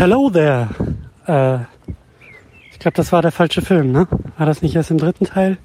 Hello 0.00 0.30
there. 0.30 0.70
Äh, 1.26 1.58
ich 2.72 2.78
glaube, 2.78 2.94
das 2.94 3.12
war 3.12 3.20
der 3.20 3.32
falsche 3.32 3.60
Film, 3.60 3.92
ne? 3.92 4.08
War 4.38 4.46
das 4.46 4.62
nicht 4.62 4.74
erst 4.74 4.90
im 4.90 4.96
dritten 4.96 5.26
Teil? 5.26 5.58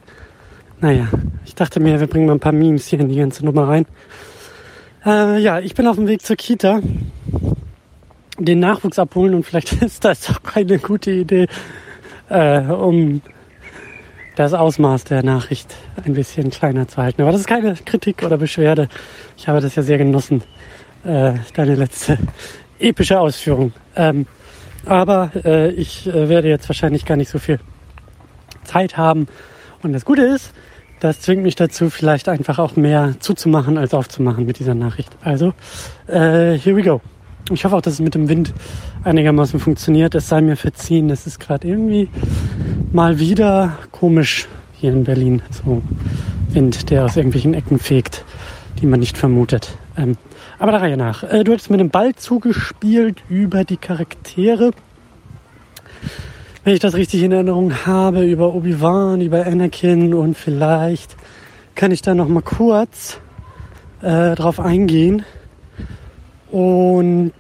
Naja, 0.82 1.08
ich 1.46 1.56
dachte 1.56 1.80
mir, 1.80 2.02
wir 2.02 2.08
bringen 2.08 2.26
mal 2.26 2.34
ein 2.34 2.42
paar 2.42 2.52
Memes 2.52 2.86
hier 2.88 3.00
in 3.00 3.08
die 3.08 3.16
ganze 3.16 3.46
Nummer 3.46 3.70
rein. 3.70 3.86
Äh, 5.06 5.40
ja, 5.40 5.62
ich 5.62 5.74
bin 5.74 5.88
auf 5.88 5.96
dem 5.96 6.08
Weg 6.08 6.22
zur 6.22 6.36
Kita, 6.36 6.82
den 8.38 8.60
Nachwuchs 8.60 9.00
abholen 9.00 9.36
und 9.36 9.46
vielleicht 9.46 9.72
ist 9.82 10.04
das 10.04 10.30
auch 10.30 10.54
eine 10.54 10.80
gute 10.80 11.12
Idee, 11.12 11.48
äh, 12.28 12.60
um 12.60 13.22
das 14.36 14.54
Ausmaß 14.54 15.06
der 15.06 15.24
Nachricht 15.24 15.74
ein 16.04 16.14
bisschen 16.14 16.50
kleiner 16.50 16.90
zu 16.90 16.98
halten. 16.98 17.22
Aber 17.22 17.32
das 17.32 17.40
ist 17.40 17.48
keine 17.48 17.74
Kritik 17.76 18.22
oder 18.22 18.38
Beschwerde. 18.38 18.90
Ich 19.38 19.48
habe 19.48 19.62
das 19.62 19.76
ja 19.76 19.82
sehr 19.82 19.98
genossen, 19.98 20.44
äh, 21.06 21.36
deine 21.54 21.76
letzte 21.76 22.18
epische 22.80 23.18
Ausführung. 23.18 23.72
Ähm, 23.96 24.28
aber 24.86 25.32
äh, 25.44 25.72
ich 25.72 26.08
äh, 26.08 26.30
werde 26.30 26.48
jetzt 26.48 26.70
wahrscheinlich 26.70 27.06
gar 27.06 27.18
nicht 27.18 27.30
so 27.30 27.40
viel 27.40 27.60
Zeit 28.64 28.98
haben. 28.98 29.28
Und 29.82 29.94
das 29.94 30.06
Gute 30.06 30.24
ist, 30.24 30.52
das 31.00 31.22
zwingt 31.22 31.44
mich 31.44 31.56
dazu, 31.56 31.90
vielleicht 31.90 32.30
einfach 32.30 32.60
auch 32.60 32.76
mehr 32.76 33.16
zuzumachen 33.20 33.78
als 33.78 33.94
aufzumachen 33.94 34.46
mit 34.46 34.60
dieser 34.60 34.76
Nachricht. 34.76 35.12
Also, 35.22 35.54
äh, 36.08 36.58
here 36.58 36.76
we 36.76 36.84
go. 36.84 37.02
Ich 37.52 37.64
hoffe 37.64 37.76
auch, 37.76 37.82
dass 37.82 37.94
es 37.94 38.00
mit 38.00 38.16
dem 38.16 38.28
Wind 38.28 38.54
einigermaßen 39.04 39.60
funktioniert. 39.60 40.16
Es 40.16 40.30
sei 40.30 40.42
mir 40.42 40.56
verziehen, 40.56 41.10
es 41.12 41.28
ist 41.28 41.40
gerade 41.40 41.68
irgendwie 41.68 42.10
mal 42.92 43.20
wieder 43.20 43.78
komisch 43.92 44.48
hier 44.74 44.92
in 44.92 45.04
Berlin. 45.04 45.44
So 45.52 45.84
Wind, 46.50 46.90
der 46.90 47.06
aus 47.06 47.16
irgendwelchen 47.16 47.54
Ecken 47.54 47.78
fegt, 47.78 48.26
die 48.82 48.88
man 48.88 49.00
nicht 49.00 49.18
vermutet. 49.18 49.78
Ähm, 49.96 50.18
aber 50.60 50.72
der 50.72 50.82
Reihe 50.82 50.98
nach. 50.98 51.24
Äh, 51.24 51.44
du 51.44 51.54
hast 51.54 51.70
mit 51.70 51.80
dem 51.80 51.90
Ball 51.90 52.16
zugespielt 52.16 53.24
über 53.30 53.64
die 53.64 53.78
Charaktere. 53.78 54.72
Wenn 56.64 56.74
ich 56.74 56.80
das 56.80 56.96
richtig 56.96 57.22
in 57.24 57.32
Erinnerung 57.32 57.86
habe, 57.86 58.26
über 58.26 58.54
Obi-Wan, 58.54 59.22
über 59.22 59.46
Anakin 59.46 60.14
und 60.14 60.36
vielleicht 60.36 61.16
kann 61.76 61.92
ich 61.92 62.02
da 62.02 62.16
noch 62.16 62.28
mal 62.28 62.42
kurz 62.42 63.20
äh, 64.02 64.36
drauf 64.36 64.60
eingehen. 64.60 65.26
Und 66.52 67.34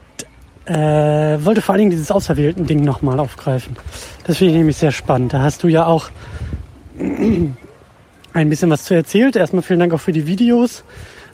äh, 0.65 0.73
wollte 0.73 1.61
vor 1.61 1.73
allen 1.73 1.79
Dingen 1.79 1.91
dieses 1.91 2.11
auserwählten 2.11 2.65
Ding 2.65 2.83
nochmal 2.83 3.19
aufgreifen. 3.19 3.77
Das 4.25 4.37
finde 4.37 4.53
ich 4.53 4.57
nämlich 4.57 4.77
sehr 4.77 4.91
spannend. 4.91 5.33
Da 5.33 5.41
hast 5.41 5.63
du 5.63 5.67
ja 5.67 5.85
auch 5.85 6.09
ein 6.99 8.49
bisschen 8.49 8.69
was 8.69 8.83
zu 8.83 8.93
erzählt. 8.93 9.35
Erstmal 9.35 9.61
vielen 9.61 9.79
Dank 9.79 9.93
auch 9.93 9.99
für 9.99 10.11
die 10.11 10.27
Videos. 10.27 10.83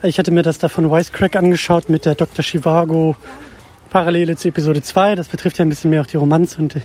Ich 0.03 0.17
hatte 0.17 0.31
mir 0.31 0.41
das 0.41 0.57
da 0.57 0.67
von 0.67 0.89
Wisecrack 0.89 1.35
angeschaut 1.35 1.87
mit 1.87 2.05
der 2.05 2.15
Dr. 2.15 2.43
Chivago 2.43 3.15
Parallele 3.91 4.35
zu 4.35 4.47
Episode 4.47 4.81
2. 4.81 5.13
Das 5.13 5.27
betrifft 5.27 5.59
ja 5.59 5.65
ein 5.65 5.69
bisschen 5.69 5.91
mehr 5.91 6.01
auch 6.01 6.07
die 6.07 6.17
Romanze 6.17 6.57
und 6.59 6.73
die 6.73 6.81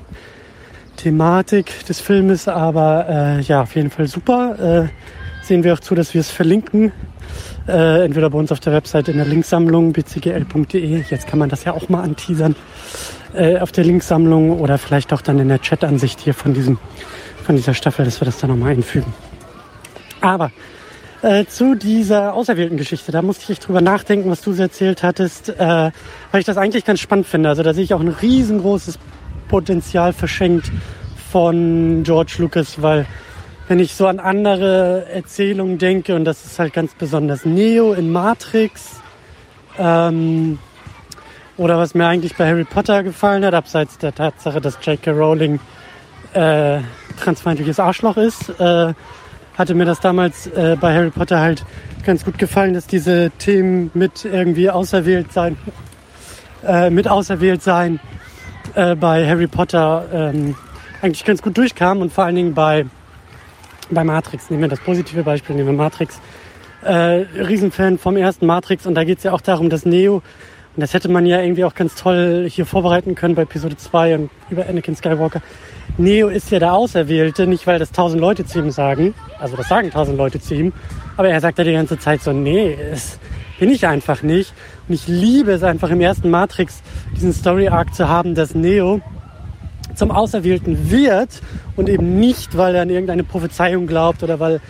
Thematik 0.99 1.87
des 1.87 1.99
Filmes. 1.99 2.47
Aber 2.47 3.07
äh, 3.09 3.41
ja, 3.41 3.63
auf 3.63 3.75
jeden 3.75 3.89
Fall 3.89 4.07
super. 4.07 4.91
Äh, 4.91 5.47
sehen 5.47 5.65
wir 5.65 5.73
auch 5.73 5.81
zu, 5.81 5.95
dass 5.95 6.13
wir 6.13 6.21
es 6.21 6.31
verlinken. 6.31 6.93
Äh, 7.67 8.05
entweder 8.05 8.29
bei 8.29 8.39
uns 8.39 8.53
auf 8.53 8.61
der 8.61 8.75
Website 8.75 9.09
in 9.09 9.17
der 9.17 9.25
Linksammlung 9.25 9.95
bcgl.de. 9.95 11.05
Jetzt 11.09 11.27
kann 11.27 11.39
man 11.39 11.49
das 11.49 11.65
ja 11.65 11.73
auch 11.73 11.89
mal 11.89 12.03
anteasern. 12.03 12.55
Äh, 13.33 13.61
auf 13.61 13.73
der 13.73 13.85
Linksammlung 13.85 14.61
oder 14.61 14.77
vielleicht 14.77 15.15
auch 15.15 15.23
dann 15.23 15.39
in 15.39 15.49
der 15.49 15.63
Chat-Ansicht 15.63 16.21
hier 16.21 16.35
von, 16.35 16.53
diesem, 16.53 16.79
von 17.45 17.57
dieser 17.57 17.73
Staffel, 17.73 18.05
dass 18.05 18.21
wir 18.21 18.27
das 18.27 18.37
dann 18.37 18.51
nochmal 18.51 18.73
einfügen. 18.73 19.15
Aber 20.21 20.51
äh, 21.23 21.47
zu 21.47 21.75
dieser 21.75 22.35
auserwählten 22.35 22.77
Geschichte. 22.77 23.13
Da 23.13 23.23
musste 23.23 23.53
ich 23.53 23.59
drüber 23.59 23.81
nachdenken, 23.81 24.31
was 24.31 24.41
du 24.43 24.53
so 24.53 24.63
erzählt 24.63 25.03
hattest, 25.03 25.49
äh, 25.49 25.57
weil 25.59 26.41
ich 26.41 26.45
das 26.45 26.57
eigentlich 26.57 26.85
ganz 26.85 27.01
spannend 27.01 27.27
finde. 27.27 27.49
Also 27.49 27.63
da 27.63 27.75
sehe 27.75 27.85
ich 27.85 27.95
auch 27.95 28.01
ein 28.01 28.09
riesengroßes 28.09 28.99
Potenzial 29.49 30.13
verschenkt 30.13 30.71
von 31.31 32.03
George 32.03 32.37
Lucas, 32.39 32.83
weil 32.83 33.07
wenn 33.69 33.81
ich 33.81 33.95
so 33.95 34.07
an 34.07 34.21
andere 34.21 35.07
Erzählungen 35.11 35.79
denke, 35.79 36.15
und 36.15 36.25
das 36.25 36.45
ist 36.45 36.59
halt 36.59 36.73
ganz 36.73 36.95
besonders 36.95 37.45
Neo 37.45 37.93
in 37.95 38.13
Matrix, 38.13 39.01
ähm, 39.79 40.59
oder 41.57 41.79
was 41.79 41.95
mir 41.95 42.07
eigentlich 42.07 42.37
bei 42.37 42.47
Harry 42.47 42.65
Potter 42.65 43.03
gefallen 43.03 43.45
hat, 43.45 43.55
abseits 43.55 43.99
der 43.99 44.15
Tatsache, 44.15 44.61
dass 44.61 44.79
J.K. 44.85 45.11
Rowling 45.11 45.59
äh, 46.35 46.81
transfeindliches 47.19 47.81
Arschloch 47.81 48.19
ist, 48.19 48.51
äh, 48.61 48.93
hatte 49.57 49.75
mir 49.75 49.85
das 49.85 50.01
damals 50.01 50.47
äh, 50.49 50.77
bei 50.81 50.95
Harry 50.95 51.11
Potter 51.11 51.41
halt 51.41 51.65
ganz 52.05 52.25
gut 52.25 52.39
gefallen, 52.39 52.75
dass 52.75 52.87
diese 52.87 53.31
Themen 53.39 53.91
mit 53.95 54.25
irgendwie 54.25 54.71
auserwählt 54.71 55.33
sein, 55.33 55.57
äh, 56.65 56.91
mit 56.91 57.09
auserwählt 57.09 57.63
sein 57.63 58.01
äh, 58.75 58.95
bei 58.95 59.27
Harry 59.29 59.47
Potter 59.47 60.05
ähm, 60.13 60.55
eigentlich 61.03 61.25
ganz 61.25 61.43
gut 61.43 61.57
durchkamen 61.57 62.03
und 62.03 62.13
vor 62.13 62.25
allen 62.25 62.37
Dingen 62.37 62.55
bei, 62.55 62.87
bei 63.91 64.05
Matrix. 64.05 64.51
Nehmen 64.51 64.63
wir 64.63 64.69
das 64.69 64.81
positive 64.81 65.23
Beispiel, 65.23 65.57
nehmen 65.57 65.69
wir 65.69 65.77
Matrix. 65.77 66.21
Äh, 66.83 67.25
Riesenfan 67.35 67.99
vom 67.99 68.17
ersten 68.17 68.47
Matrix 68.47 68.87
und 68.87 68.95
da 68.95 69.05
geht 69.05 69.19
es 69.19 69.25
ja 69.25 69.33
auch 69.33 69.41
darum, 69.41 69.71
dass 69.71 69.85
Neo 69.85 70.23
und 70.77 70.83
das 70.83 70.93
hätte 70.93 71.09
man 71.09 71.25
ja 71.25 71.41
irgendwie 71.41 71.65
auch 71.65 71.75
ganz 71.75 71.95
toll 71.95 72.47
hier 72.51 72.67
vorbereiten 72.67 73.15
können 73.15 73.35
bei 73.35 73.43
Episode 73.43 73.79
2 73.79 74.15
und 74.15 74.31
über 74.51 74.69
Anakin 74.69 74.95
Skywalker. 74.95 75.41
Neo 75.97 76.29
ist 76.29 76.51
ja 76.51 76.59
der 76.59 76.75
Auserwählte, 76.75 77.47
nicht 77.47 77.67
weil 77.67 77.79
das 77.79 77.93
tausend 77.93 78.21
Leute 78.21 78.45
zu 78.45 78.59
ihm 78.59 78.71
sagen, 78.71 79.15
also 79.39 79.57
das 79.57 79.69
sagen 79.69 79.91
tausend 79.91 80.19
Leute 80.19 80.39
zu 80.39 80.55
ihm, 80.55 80.75
aber 81.17 81.31
er 81.31 81.41
sagt 81.41 81.57
ja 81.57 81.65
die 81.65 81.73
ganze 81.73 81.99
Zeit 81.99 82.21
so, 82.21 82.35
nee, 82.35 82.77
das 82.91 83.19
bin 83.59 83.71
ich 83.71 83.87
einfach 83.87 84.23
nicht. 84.23 84.53
Und 84.87 84.95
ich 84.95 85.09
liebe 85.09 85.53
es 85.53 85.63
einfach 85.63 85.89
im 85.89 86.03
ersten 86.03 86.29
Matrix, 86.29 86.83
diesen 87.17 87.33
Story-Arc 87.33 87.95
zu 87.95 88.09
haben, 88.09 88.35
dass 88.35 88.55
Neo 88.55 89.01
zum 89.95 90.11
Auserwählten 90.11 90.91
wird 90.91 91.41
und 91.75 91.89
eben 91.89 92.21
nicht, 92.21 92.59
weil 92.59 92.75
er 92.75 92.83
an 92.83 92.91
irgendeine 92.91 93.25
Prophezeiung 93.25 93.87
glaubt 93.87 94.23
oder 94.23 94.39
weil 94.41 94.61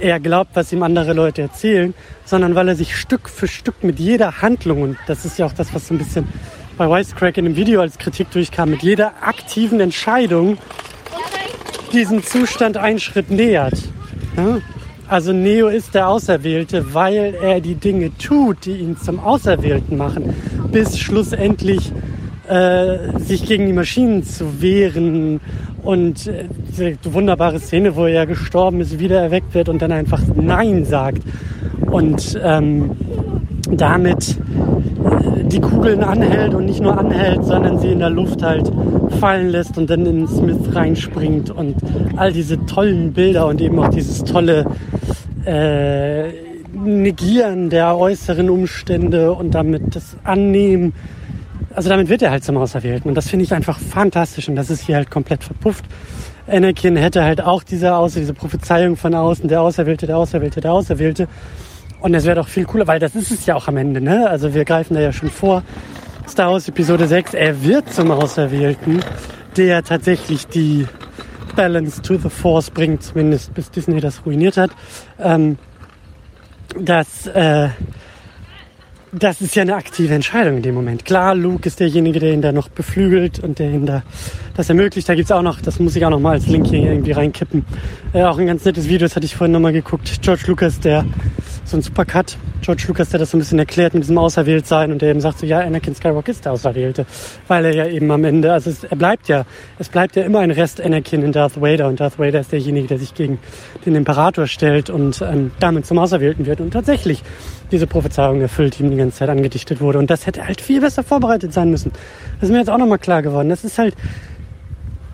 er 0.00 0.20
glaubt, 0.20 0.50
was 0.54 0.72
ihm 0.72 0.82
andere 0.82 1.12
Leute 1.12 1.42
erzählen, 1.42 1.94
sondern 2.24 2.54
weil 2.54 2.68
er 2.68 2.76
sich 2.76 2.96
Stück 2.96 3.28
für 3.28 3.48
Stück 3.48 3.82
mit 3.82 3.98
jeder 3.98 4.42
Handlung, 4.42 4.82
und 4.82 4.98
das 5.06 5.24
ist 5.24 5.38
ja 5.38 5.46
auch 5.46 5.52
das, 5.52 5.72
was 5.74 5.88
so 5.88 5.94
ein 5.94 5.98
bisschen 5.98 6.28
bei 6.76 6.88
Wisecrack 6.88 7.36
in 7.36 7.44
dem 7.44 7.56
Video 7.56 7.80
als 7.80 7.98
Kritik 7.98 8.30
durchkam, 8.30 8.70
mit 8.70 8.82
jeder 8.82 9.12
aktiven 9.22 9.80
Entscheidung 9.80 10.58
diesen 11.92 12.22
Zustand 12.22 12.76
einen 12.76 13.00
Schritt 13.00 13.30
nähert. 13.30 13.74
Also 15.08 15.32
Neo 15.32 15.68
ist 15.68 15.94
der 15.94 16.08
Auserwählte, 16.08 16.94
weil 16.94 17.34
er 17.34 17.60
die 17.60 17.74
Dinge 17.74 18.16
tut, 18.16 18.64
die 18.64 18.76
ihn 18.76 18.96
zum 18.96 19.18
Auserwählten 19.18 19.96
machen, 19.96 20.34
bis 20.70 20.98
schlussendlich 20.98 21.92
äh, 22.50 23.18
sich 23.20 23.46
gegen 23.46 23.66
die 23.66 23.72
Maschinen 23.72 24.24
zu 24.24 24.60
wehren 24.60 25.40
und 25.82 26.26
äh, 26.26 26.46
diese 26.68 26.96
wunderbare 27.04 27.60
Szene, 27.60 27.94
wo 27.94 28.06
er 28.06 28.26
gestorben 28.26 28.80
ist, 28.80 28.98
wieder 28.98 29.20
erweckt 29.20 29.54
wird 29.54 29.68
und 29.68 29.80
dann 29.80 29.92
einfach 29.92 30.20
Nein 30.34 30.84
sagt 30.84 31.22
und 31.90 32.38
ähm, 32.42 32.90
damit 33.70 34.30
äh, 34.30 35.44
die 35.44 35.60
Kugeln 35.60 36.02
anhält 36.02 36.54
und 36.54 36.66
nicht 36.66 36.80
nur 36.80 36.98
anhält, 36.98 37.44
sondern 37.44 37.78
sie 37.78 37.92
in 37.92 38.00
der 38.00 38.10
Luft 38.10 38.42
halt 38.42 38.70
fallen 39.20 39.50
lässt 39.50 39.78
und 39.78 39.88
dann 39.88 40.04
in 40.04 40.26
Smith 40.26 40.74
reinspringt 40.74 41.50
und 41.50 41.76
all 42.16 42.32
diese 42.32 42.64
tollen 42.66 43.12
Bilder 43.12 43.46
und 43.46 43.60
eben 43.60 43.78
auch 43.78 43.90
dieses 43.90 44.24
tolle 44.24 44.66
äh, 45.44 46.28
Negieren 46.72 47.70
der 47.70 47.96
äußeren 47.96 48.50
Umstände 48.50 49.32
und 49.32 49.54
damit 49.54 49.94
das 49.94 50.16
Annehmen. 50.24 50.94
Also 51.74 51.88
damit 51.88 52.08
wird 52.08 52.22
er 52.22 52.30
halt 52.30 52.44
zum 52.44 52.56
Auserwählten 52.56 53.08
und 53.08 53.14
das 53.14 53.28
finde 53.28 53.44
ich 53.44 53.54
einfach 53.54 53.78
fantastisch 53.78 54.48
und 54.48 54.56
das 54.56 54.70
ist 54.70 54.82
hier 54.82 54.96
halt 54.96 55.10
komplett 55.10 55.44
verpufft. 55.44 55.84
Anakin 56.48 56.96
hätte 56.96 57.22
halt 57.22 57.40
auch 57.40 57.62
diese, 57.62 57.94
Außer, 57.94 58.20
diese 58.20 58.34
Prophezeiung 58.34 58.96
von 58.96 59.14
außen, 59.14 59.48
der 59.48 59.62
Auserwählte, 59.62 60.06
der 60.06 60.16
Auserwählte, 60.16 60.60
der 60.60 60.72
Auserwählte. 60.72 61.28
Und 62.00 62.14
es 62.14 62.24
wäre 62.24 62.36
doch 62.36 62.48
viel 62.48 62.64
cooler, 62.64 62.86
weil 62.86 62.98
das 62.98 63.14
ist 63.14 63.30
es 63.30 63.46
ja 63.46 63.54
auch 63.54 63.68
am 63.68 63.76
Ende, 63.76 64.00
ne? 64.00 64.28
Also 64.28 64.54
wir 64.54 64.64
greifen 64.64 64.94
da 64.94 65.00
ja 65.00 65.12
schon 65.12 65.30
vor. 65.30 65.62
Star 66.26 66.50
Wars 66.52 66.68
Episode 66.68 67.06
6, 67.06 67.34
er 67.34 67.62
wird 67.62 67.92
zum 67.92 68.10
Auserwählten, 68.10 69.04
der 69.56 69.82
tatsächlich 69.82 70.46
die 70.46 70.86
Balance 71.56 72.00
to 72.02 72.16
the 72.16 72.30
Force 72.30 72.70
bringt, 72.70 73.02
zumindest 73.02 73.52
bis 73.54 73.70
Disney 73.70 74.00
das 74.00 74.24
ruiniert 74.24 74.56
hat. 74.56 74.70
Ähm, 75.18 75.58
das, 76.78 77.26
äh, 77.26 77.68
das 79.12 79.40
ist 79.40 79.56
ja 79.56 79.62
eine 79.62 79.74
aktive 79.74 80.14
Entscheidung 80.14 80.58
in 80.58 80.62
dem 80.62 80.74
Moment. 80.74 81.04
Klar, 81.04 81.34
Luke 81.34 81.66
ist 81.66 81.80
derjenige, 81.80 82.20
der 82.20 82.32
ihn 82.32 82.42
da 82.42 82.52
noch 82.52 82.68
beflügelt 82.68 83.40
und 83.40 83.58
der 83.58 83.70
ihn 83.70 83.86
da 83.86 84.02
das 84.56 84.68
ermöglicht. 84.68 85.08
Da 85.08 85.14
gibt's 85.14 85.32
auch 85.32 85.42
noch, 85.42 85.60
das 85.60 85.80
muss 85.80 85.96
ich 85.96 86.04
auch 86.04 86.10
noch 86.10 86.20
mal 86.20 86.32
als 86.32 86.46
Link 86.46 86.68
hier 86.68 86.90
irgendwie 86.90 87.12
reinkippen. 87.12 87.64
Äh, 88.12 88.22
auch 88.24 88.38
ein 88.38 88.46
ganz 88.46 88.64
nettes 88.64 88.86
Video, 88.86 89.00
das 89.00 89.16
hatte 89.16 89.26
ich 89.26 89.34
vorhin 89.34 89.52
noch 89.52 89.60
mal 89.60 89.72
geguckt. 89.72 90.20
George 90.22 90.44
Lucas, 90.46 90.80
der 90.80 91.04
so 91.70 91.76
ein 91.76 91.82
Supercut. 91.82 92.36
George 92.62 92.84
Lucas, 92.88 93.10
der 93.10 93.20
das 93.20 93.30
so 93.30 93.36
ein 93.36 93.40
bisschen 93.40 93.58
erklärt 93.58 93.94
mit 93.94 94.02
diesem 94.02 94.18
Auserwähltsein 94.18 94.92
und 94.92 95.00
der 95.00 95.10
eben 95.10 95.20
sagt 95.20 95.38
so, 95.38 95.46
ja, 95.46 95.60
Anakin 95.60 95.94
Skywalker 95.94 96.30
ist 96.30 96.44
der 96.44 96.52
Auserwählte, 96.52 97.06
weil 97.48 97.64
er 97.64 97.74
ja 97.74 97.86
eben 97.86 98.10
am 98.10 98.24
Ende, 98.24 98.52
also 98.52 98.70
es, 98.70 98.84
er 98.84 98.96
bleibt 98.96 99.28
ja, 99.28 99.44
es 99.78 99.88
bleibt 99.88 100.16
ja 100.16 100.24
immer 100.24 100.40
ein 100.40 100.50
Rest 100.50 100.80
Anakin 100.80 101.22
in 101.22 101.32
Darth 101.32 101.60
Vader 101.60 101.88
und 101.88 102.00
Darth 102.00 102.18
Vader 102.18 102.40
ist 102.40 102.52
derjenige, 102.52 102.88
der 102.88 102.98
sich 102.98 103.14
gegen 103.14 103.38
den 103.86 103.94
Imperator 103.94 104.46
stellt 104.46 104.90
und 104.90 105.22
ähm, 105.22 105.52
damit 105.60 105.86
zum 105.86 105.98
Auserwählten 105.98 106.46
wird 106.46 106.60
und 106.60 106.72
tatsächlich 106.72 107.22
diese 107.70 107.86
Prophezeiung 107.86 108.40
erfüllt, 108.40 108.78
die 108.78 108.82
ihm 108.82 108.90
die 108.90 108.96
ganze 108.96 109.18
Zeit 109.18 109.28
angedichtet 109.28 109.80
wurde 109.80 109.98
und 109.98 110.10
das 110.10 110.26
hätte 110.26 110.46
halt 110.46 110.60
viel 110.60 110.80
besser 110.80 111.02
vorbereitet 111.02 111.52
sein 111.52 111.70
müssen. 111.70 111.92
Das 112.40 112.48
ist 112.48 112.52
mir 112.52 112.58
jetzt 112.58 112.70
auch 112.70 112.78
nochmal 112.78 112.98
klar 112.98 113.22
geworden. 113.22 113.48
Das 113.48 113.64
ist 113.64 113.78
halt, 113.78 113.94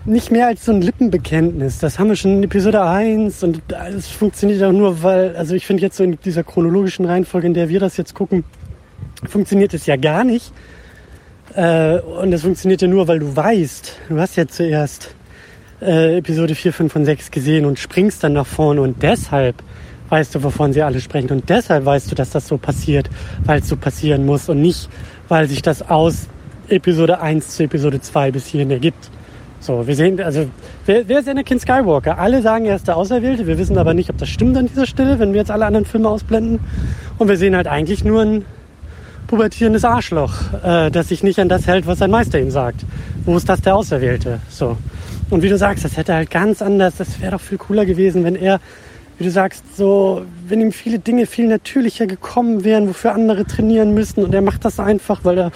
nicht 0.06 0.31
mehr 0.31 0.47
als 0.47 0.64
so 0.64 0.73
ein 0.73 0.81
Lippenbekenntnis. 0.81 1.79
Das 1.79 1.99
haben 1.99 2.08
wir 2.08 2.17
schon 2.17 2.38
in 2.38 2.43
Episode 2.44 2.82
1 2.82 3.43
und 3.43 3.62
es 3.97 4.08
funktioniert 4.08 4.62
auch 4.62 4.73
nur, 4.73 5.03
weil, 5.03 5.37
also 5.37 5.55
ich 5.55 5.67
finde 5.67 5.82
jetzt 5.82 5.97
so 5.97 6.05
in 6.05 6.19
dieser 6.25 6.44
chronologischen 6.44 7.05
Reihenfolge, 7.05 7.49
in 7.49 7.55
der 7.55 7.69
wir 7.69 7.81
das 7.81 7.97
jetzt 7.97 8.14
gucken, 8.14 8.44
funktioniert 9.29 9.75
es 9.75 9.87
ja 9.87 9.97
gar 9.97 10.25
nicht. 10.25 10.53
Äh, 11.55 11.99
und 11.99 12.32
es 12.32 12.43
funktioniert 12.43 12.82
ja 12.82 12.88
nur, 12.88 13.08
weil 13.08 13.19
du 13.19 13.35
weißt, 13.35 14.00
du 14.08 14.20
hast 14.20 14.37
ja 14.37 14.47
zuerst 14.47 15.14
äh, 15.82 16.19
Episode 16.19 16.55
4, 16.55 16.73
5 16.73 16.97
und 16.97 17.05
6 17.05 17.31
gesehen 17.31 17.64
und 17.64 17.79
springst 17.79 18.23
dann 18.23 18.35
nach 18.35 18.47
vorne 18.47 18.82
und 18.82 19.02
deshalb 19.02 19.56
weißt 20.09 20.37
du, 20.37 20.43
wovon 20.44 20.73
sie 20.73 20.82
alle 20.82 21.00
sprechen 21.00 21.31
und 21.32 21.49
deshalb 21.49 21.85
weißt 21.85 22.11
du, 22.11 22.14
dass 22.14 22.31
das 22.31 22.47
so 22.47 22.59
passiert, 22.59 23.11
weil 23.44 23.61
es 23.61 23.69
so 23.69 23.76
passieren 23.76 24.25
muss 24.25 24.49
und 24.49 24.62
nicht, 24.62 24.88
weil 25.29 25.49
sich 25.49 25.62
das 25.62 25.82
aus 25.82 26.29
Episode 26.69 27.20
1 27.20 27.49
zu 27.56 27.64
Episode 27.64 28.00
2 28.00 28.31
bis 28.31 28.47
hierhin 28.47 28.70
ergibt. 28.70 29.11
So, 29.66 29.84
wir 29.84 29.96
sehen, 29.96 30.20
also, 30.20 30.46
wer, 30.84 31.08
wer 31.08 31.18
ist 31.18 31.28
Anakin 31.28 31.58
Skywalker? 31.58 32.18
Alle 32.18 32.40
sagen, 32.40 32.66
er 32.66 32.76
ist 32.76 32.86
der 32.86 32.96
Auserwählte. 32.96 33.48
Wir 33.48 33.58
wissen 33.58 33.76
aber 33.78 33.94
nicht, 33.94 34.08
ob 34.08 34.16
das 34.16 34.28
stimmt 34.28 34.56
an 34.56 34.68
dieser 34.68 34.86
Stelle, 34.86 35.18
wenn 35.18 35.32
wir 35.32 35.40
jetzt 35.40 35.50
alle 35.50 35.66
anderen 35.66 35.84
Filme 35.84 36.08
ausblenden. 36.08 36.60
Und 37.18 37.26
wir 37.26 37.36
sehen 37.36 37.56
halt 37.56 37.66
eigentlich 37.66 38.04
nur 38.04 38.22
ein 38.22 38.44
pubertierendes 39.26 39.84
Arschloch, 39.84 40.34
äh, 40.62 40.92
das 40.92 41.08
sich 41.08 41.24
nicht 41.24 41.40
an 41.40 41.48
das 41.48 41.66
hält, 41.66 41.88
was 41.88 41.98
sein 41.98 42.12
Meister 42.12 42.38
ihm 42.38 42.52
sagt. 42.52 42.84
Wo 43.24 43.36
ist 43.36 43.48
das 43.48 43.60
der 43.60 43.74
Auserwählte? 43.74 44.38
So. 44.48 44.76
Und 45.30 45.42
wie 45.42 45.48
du 45.48 45.58
sagst, 45.58 45.84
das 45.84 45.96
hätte 45.96 46.14
halt 46.14 46.30
ganz 46.30 46.62
anders, 46.62 46.94
das 46.98 47.20
wäre 47.20 47.32
doch 47.32 47.40
viel 47.40 47.58
cooler 47.58 47.84
gewesen, 47.86 48.22
wenn 48.22 48.36
er, 48.36 48.60
wie 49.18 49.24
du 49.24 49.32
sagst, 49.32 49.64
so, 49.76 50.22
wenn 50.46 50.60
ihm 50.60 50.70
viele 50.70 51.00
Dinge 51.00 51.26
viel 51.26 51.48
natürlicher 51.48 52.06
gekommen 52.06 52.62
wären, 52.62 52.88
wofür 52.88 53.14
andere 53.14 53.44
trainieren 53.44 53.94
müssten 53.94 54.22
und 54.22 54.32
er 54.32 54.42
macht 54.42 54.64
das 54.64 54.78
einfach, 54.78 55.24
weil 55.24 55.38
er 55.38 55.52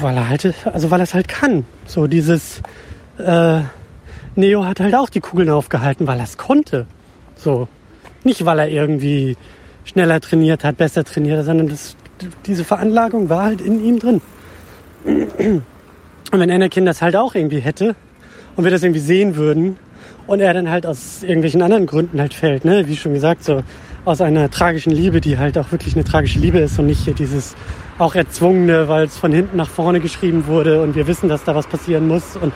weil 0.00 0.16
er 0.16 0.28
halt, 0.28 0.54
also 0.66 0.90
weil 0.90 1.00
es 1.00 1.14
halt 1.14 1.28
kann. 1.28 1.64
So 1.86 2.06
dieses 2.06 2.62
äh, 3.18 3.60
Neo 4.36 4.64
hat 4.64 4.80
halt 4.80 4.94
auch 4.94 5.08
die 5.08 5.20
Kugeln 5.20 5.50
aufgehalten, 5.50 6.06
weil 6.06 6.18
er 6.18 6.24
es 6.24 6.36
konnte. 6.36 6.86
So. 7.36 7.68
Nicht, 8.22 8.44
weil 8.44 8.58
er 8.58 8.68
irgendwie 8.68 9.36
schneller 9.84 10.20
trainiert 10.20 10.64
hat, 10.64 10.76
besser 10.76 11.04
trainiert 11.04 11.38
hat, 11.38 11.46
sondern 11.46 11.68
das, 11.68 11.96
diese 12.46 12.64
Veranlagung 12.64 13.28
war 13.28 13.44
halt 13.44 13.60
in 13.60 13.84
ihm 13.84 13.98
drin. 13.98 14.20
Und 15.04 16.38
wenn 16.38 16.50
Anakin 16.50 16.84
das 16.84 17.02
halt 17.02 17.16
auch 17.16 17.34
irgendwie 17.34 17.60
hätte 17.60 17.96
und 18.56 18.64
wir 18.64 18.70
das 18.70 18.82
irgendwie 18.82 19.00
sehen 19.00 19.36
würden 19.36 19.78
und 20.26 20.40
er 20.40 20.52
dann 20.52 20.70
halt 20.70 20.86
aus 20.86 21.22
irgendwelchen 21.22 21.62
anderen 21.62 21.86
Gründen 21.86 22.20
halt 22.20 22.34
fällt, 22.34 22.64
ne, 22.64 22.86
wie 22.86 22.96
schon 22.96 23.14
gesagt, 23.14 23.42
so 23.42 23.62
aus 24.04 24.20
einer 24.20 24.50
tragischen 24.50 24.92
Liebe, 24.92 25.20
die 25.20 25.38
halt 25.38 25.58
auch 25.58 25.72
wirklich 25.72 25.94
eine 25.94 26.04
tragische 26.04 26.38
Liebe 26.38 26.58
ist 26.58 26.78
und 26.78 26.86
nicht 26.86 27.04
hier 27.04 27.14
dieses 27.14 27.56
auch 28.00 28.14
erzwungene, 28.14 28.88
weil 28.88 29.04
es 29.04 29.18
von 29.18 29.30
hinten 29.30 29.56
nach 29.56 29.68
vorne 29.68 30.00
geschrieben 30.00 30.46
wurde 30.46 30.82
und 30.82 30.94
wir 30.94 31.06
wissen, 31.06 31.28
dass 31.28 31.44
da 31.44 31.54
was 31.54 31.66
passieren 31.66 32.08
muss. 32.08 32.36
Und 32.36 32.52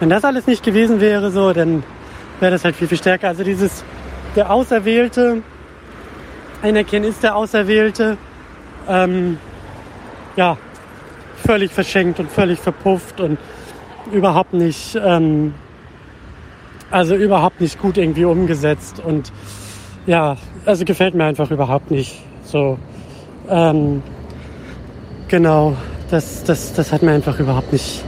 wenn 0.00 0.10
das 0.10 0.24
alles 0.24 0.46
nicht 0.46 0.64
gewesen 0.64 1.00
wäre, 1.00 1.30
so, 1.30 1.52
dann 1.52 1.84
wäre 2.40 2.52
das 2.52 2.64
halt 2.64 2.74
viel, 2.74 2.88
viel 2.88 2.98
stärker. 2.98 3.28
Also 3.28 3.44
dieses, 3.44 3.84
der 4.34 4.50
Auserwählte, 4.50 5.42
Anakin 6.62 7.04
ist 7.04 7.22
der 7.22 7.36
Auserwählte, 7.36 8.16
ähm, 8.88 9.38
ja, 10.34 10.56
völlig 11.46 11.70
verschenkt 11.72 12.18
und 12.18 12.30
völlig 12.30 12.58
verpufft 12.58 13.20
und 13.20 13.38
überhaupt 14.12 14.52
nicht, 14.52 14.98
ähm, 15.00 15.54
also 16.90 17.14
überhaupt 17.14 17.60
nicht 17.60 17.80
gut 17.80 17.98
irgendwie 17.98 18.24
umgesetzt 18.24 19.00
und 19.04 19.32
ja, 20.06 20.36
also 20.66 20.84
gefällt 20.84 21.14
mir 21.14 21.24
einfach 21.24 21.50
überhaupt 21.52 21.92
nicht 21.92 22.20
so. 22.44 22.78
Ähm, 23.48 24.02
Genau, 25.32 25.74
das, 26.10 26.44
das, 26.44 26.74
das 26.74 26.92
hat 26.92 27.02
mir 27.02 27.12
einfach 27.12 27.40
überhaupt 27.40 27.72
nicht 27.72 28.04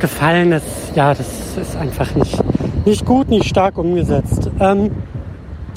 gefallen. 0.00 0.50
Das, 0.50 0.62
ja, 0.94 1.14
das 1.14 1.56
ist 1.56 1.74
einfach 1.76 2.14
nicht, 2.14 2.36
nicht 2.84 3.06
gut, 3.06 3.30
nicht 3.30 3.46
stark 3.46 3.78
umgesetzt. 3.78 4.50
Ähm, 4.60 4.90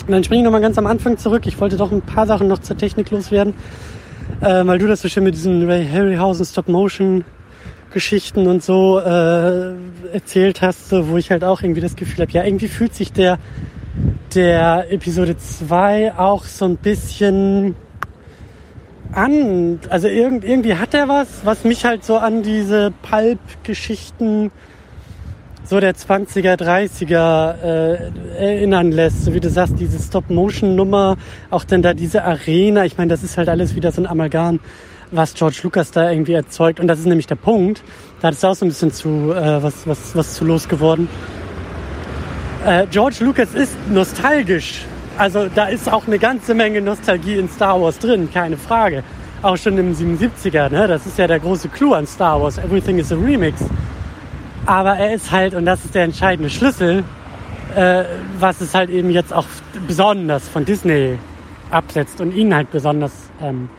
dann 0.10 0.22
springe 0.22 0.42
ich 0.42 0.44
nochmal 0.44 0.60
ganz 0.60 0.78
am 0.78 0.88
Anfang 0.88 1.18
zurück. 1.18 1.48
Ich 1.48 1.62
wollte 1.62 1.78
doch 1.78 1.94
ein 1.94 2.02
paar 2.02 2.28
Sachen 2.28 2.50
noch 2.50 2.60
zur 2.60 2.78
Technik 2.78 3.10
loswerden, 3.10 3.54
äh, 4.42 4.66
weil 4.66 4.80
du 4.80 4.88
das 4.88 5.02
so 5.02 5.08
schön 5.08 5.24
mit 5.24 5.34
diesen 5.34 5.66
Ray 5.66 5.88
Harryhausen 5.88 6.46
Stop-Motion 6.46 7.24
Geschichten 7.92 8.48
und 8.48 8.62
so 8.62 9.00
äh, 9.00 9.74
erzählt 10.12 10.62
hast, 10.62 10.90
so, 10.90 11.08
wo 11.08 11.16
ich 11.16 11.32
halt 11.32 11.46
auch 11.46 11.62
irgendwie 11.62 11.80
das 11.80 11.96
Gefühl 11.96 12.24
habe, 12.24 12.34
ja, 12.34 12.44
irgendwie 12.44 12.68
fühlt 12.68 12.94
sich 12.94 13.14
der, 13.14 13.40
der 14.36 14.92
Episode 14.92 15.38
2 15.38 16.16
auch 16.18 16.44
so 16.44 16.66
ein 16.66 16.76
bisschen 16.76 17.76
an. 19.13 19.80
Also 19.90 20.08
irgend, 20.08 20.44
irgendwie 20.44 20.75
hat 20.75 20.94
er 20.94 21.08
was, 21.08 21.28
was 21.44 21.63
mich 21.63 21.86
halt 21.86 22.04
so 22.04 22.18
an 22.18 22.44
diese 22.44 22.92
Pulp-Geschichten 23.02 24.52
so 25.63 25.80
der 25.80 25.96
20er, 25.96 26.56
30er 26.56 27.62
äh, 27.63 28.12
erinnern 28.38 28.92
lässt. 28.92 29.24
So 29.24 29.34
wie 29.34 29.40
du 29.40 29.50
sagst, 29.50 29.75
diese 29.80 30.00
Stop-Motion-Nummer, 30.00 31.18
auch 31.50 31.63
dann 31.63 31.81
da 31.81 31.94
diese 31.94 32.24
Arena. 32.24 32.86
Ich 32.86 32.98
meine, 32.98 33.10
das 33.10 33.24
ist 33.24 33.38
halt 33.38 33.48
alles 33.48 33.75
wieder 33.75 33.92
so 33.92 34.02
ein 34.02 34.08
Amalgam, 34.08 34.60
was 35.12 35.34
George 35.34 35.60
Lucas 35.64 35.92
da 35.92 36.12
irgendwie 36.12 36.34
erzeugt. 36.34 36.80
Und 36.80 36.88
das 36.88 37.00
ist 37.00 37.06
nämlich 37.06 37.28
der 37.28 37.36
Punkt. 37.36 37.84
Da 38.22 38.30
es 38.30 38.44
auch 38.44 38.56
so 38.56 38.66
ein 38.66 38.69
bisschen 38.69 38.92
zu 38.92 39.34
äh, 39.34 39.64
was, 39.64 39.88
was, 39.88 40.16
was 40.16 40.34
zu 40.34 40.46
los 40.46 40.68
geworden. 40.68 41.07
Äh, 42.66 42.88
George 42.92 43.18
Lucas 43.22 43.54
ist 43.54 43.75
nostalgisch 43.90 44.86
also 45.18 45.48
da 45.54 45.66
ist 45.66 45.92
auch 45.92 46.08
eine 46.08 46.19
ganze 46.19 46.54
Menge 46.54 46.81
Nostalgie 46.81 47.36
in 47.36 47.50
Star 47.50 47.81
Wars 47.81 48.00
drin, 48.00 48.30
keine 48.31 48.58
Frage. 48.58 49.04
Auch 49.42 49.58
schon 49.58 49.78
im 49.78 49.94
77er, 49.94 50.69
ne? 50.69 50.88
das 50.88 51.06
ist 51.06 51.18
ja 51.18 51.28
der 51.28 51.40
große 51.40 51.69
Clou 51.69 51.94
an 51.94 52.06
Star 52.06 52.42
Wars. 52.42 52.58
Everything 52.58 53.00
is 53.00 53.12
a 53.12 53.16
Remix. 53.16 53.63
Aber 54.66 54.92
er 54.92 55.16
ist 55.16 55.31
halt, 55.31 55.56
und 55.56 55.66
das 55.66 55.84
ist 55.84 55.96
der 55.96 56.04
entscheidende 56.04 56.50
Schlüssel, 56.50 57.04
äh, 57.75 58.04
was 58.40 58.62
es 58.62 58.75
halt 58.75 58.90
eben 58.90 59.10
jetzt 59.10 59.34
auch 59.34 59.46
besonders 59.88 60.48
von 60.48 60.63
Disney 60.66 61.18
absetzt 61.72 62.22
und 62.22 62.34
ihn 62.36 62.54
halt 62.54 62.69
besonders, 62.72 63.12
ähm, 63.42 63.69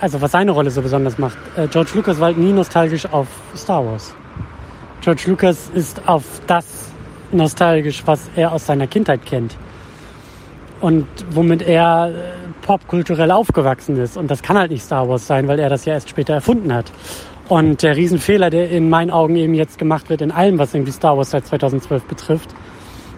also 0.00 0.20
was 0.20 0.32
seine 0.32 0.50
Rolle 0.50 0.70
so 0.70 0.82
besonders 0.82 1.18
macht. 1.18 1.38
Äh, 1.56 1.68
George 1.68 1.90
Lucas 1.94 2.18
war 2.18 2.26
halt 2.26 2.38
nie 2.38 2.52
nostalgisch 2.52 3.06
auf 3.06 3.28
Star 3.56 3.84
Wars. 3.86 4.14
George 5.02 5.22
Lucas 5.26 5.70
ist 5.74 6.08
auf 6.08 6.24
das 6.46 6.66
nostalgisch, 7.30 8.02
was 8.06 8.28
er 8.34 8.52
aus 8.52 8.66
seiner 8.66 8.88
Kindheit 8.88 9.24
kennt 9.24 9.56
und 10.80 11.06
womit 11.30 11.62
er 11.62 12.08
äh, 12.08 12.12
popkulturell 12.62 13.30
aufgewachsen 13.30 13.96
ist. 13.96 14.16
Und 14.16 14.30
das 14.30 14.42
kann 14.42 14.58
halt 14.58 14.70
nicht 14.70 14.82
Star 14.82 15.08
Wars 15.08 15.26
sein, 15.26 15.48
weil 15.48 15.58
er 15.58 15.68
das 15.68 15.84
ja 15.84 15.94
erst 15.94 16.08
später 16.08 16.34
erfunden 16.34 16.72
hat. 16.72 16.90
Und 17.48 17.82
der 17.82 17.96
Riesenfehler, 17.96 18.48
der 18.48 18.70
in 18.70 18.88
meinen 18.88 19.10
Augen 19.10 19.36
eben 19.36 19.54
jetzt 19.54 19.78
gemacht 19.78 20.08
wird 20.08 20.22
in 20.22 20.30
allem, 20.30 20.58
was 20.58 20.72
irgendwie 20.72 20.92
Star 20.92 21.16
Wars 21.16 21.30
seit 21.30 21.46
2012 21.46 22.04
betrifft, 22.04 22.50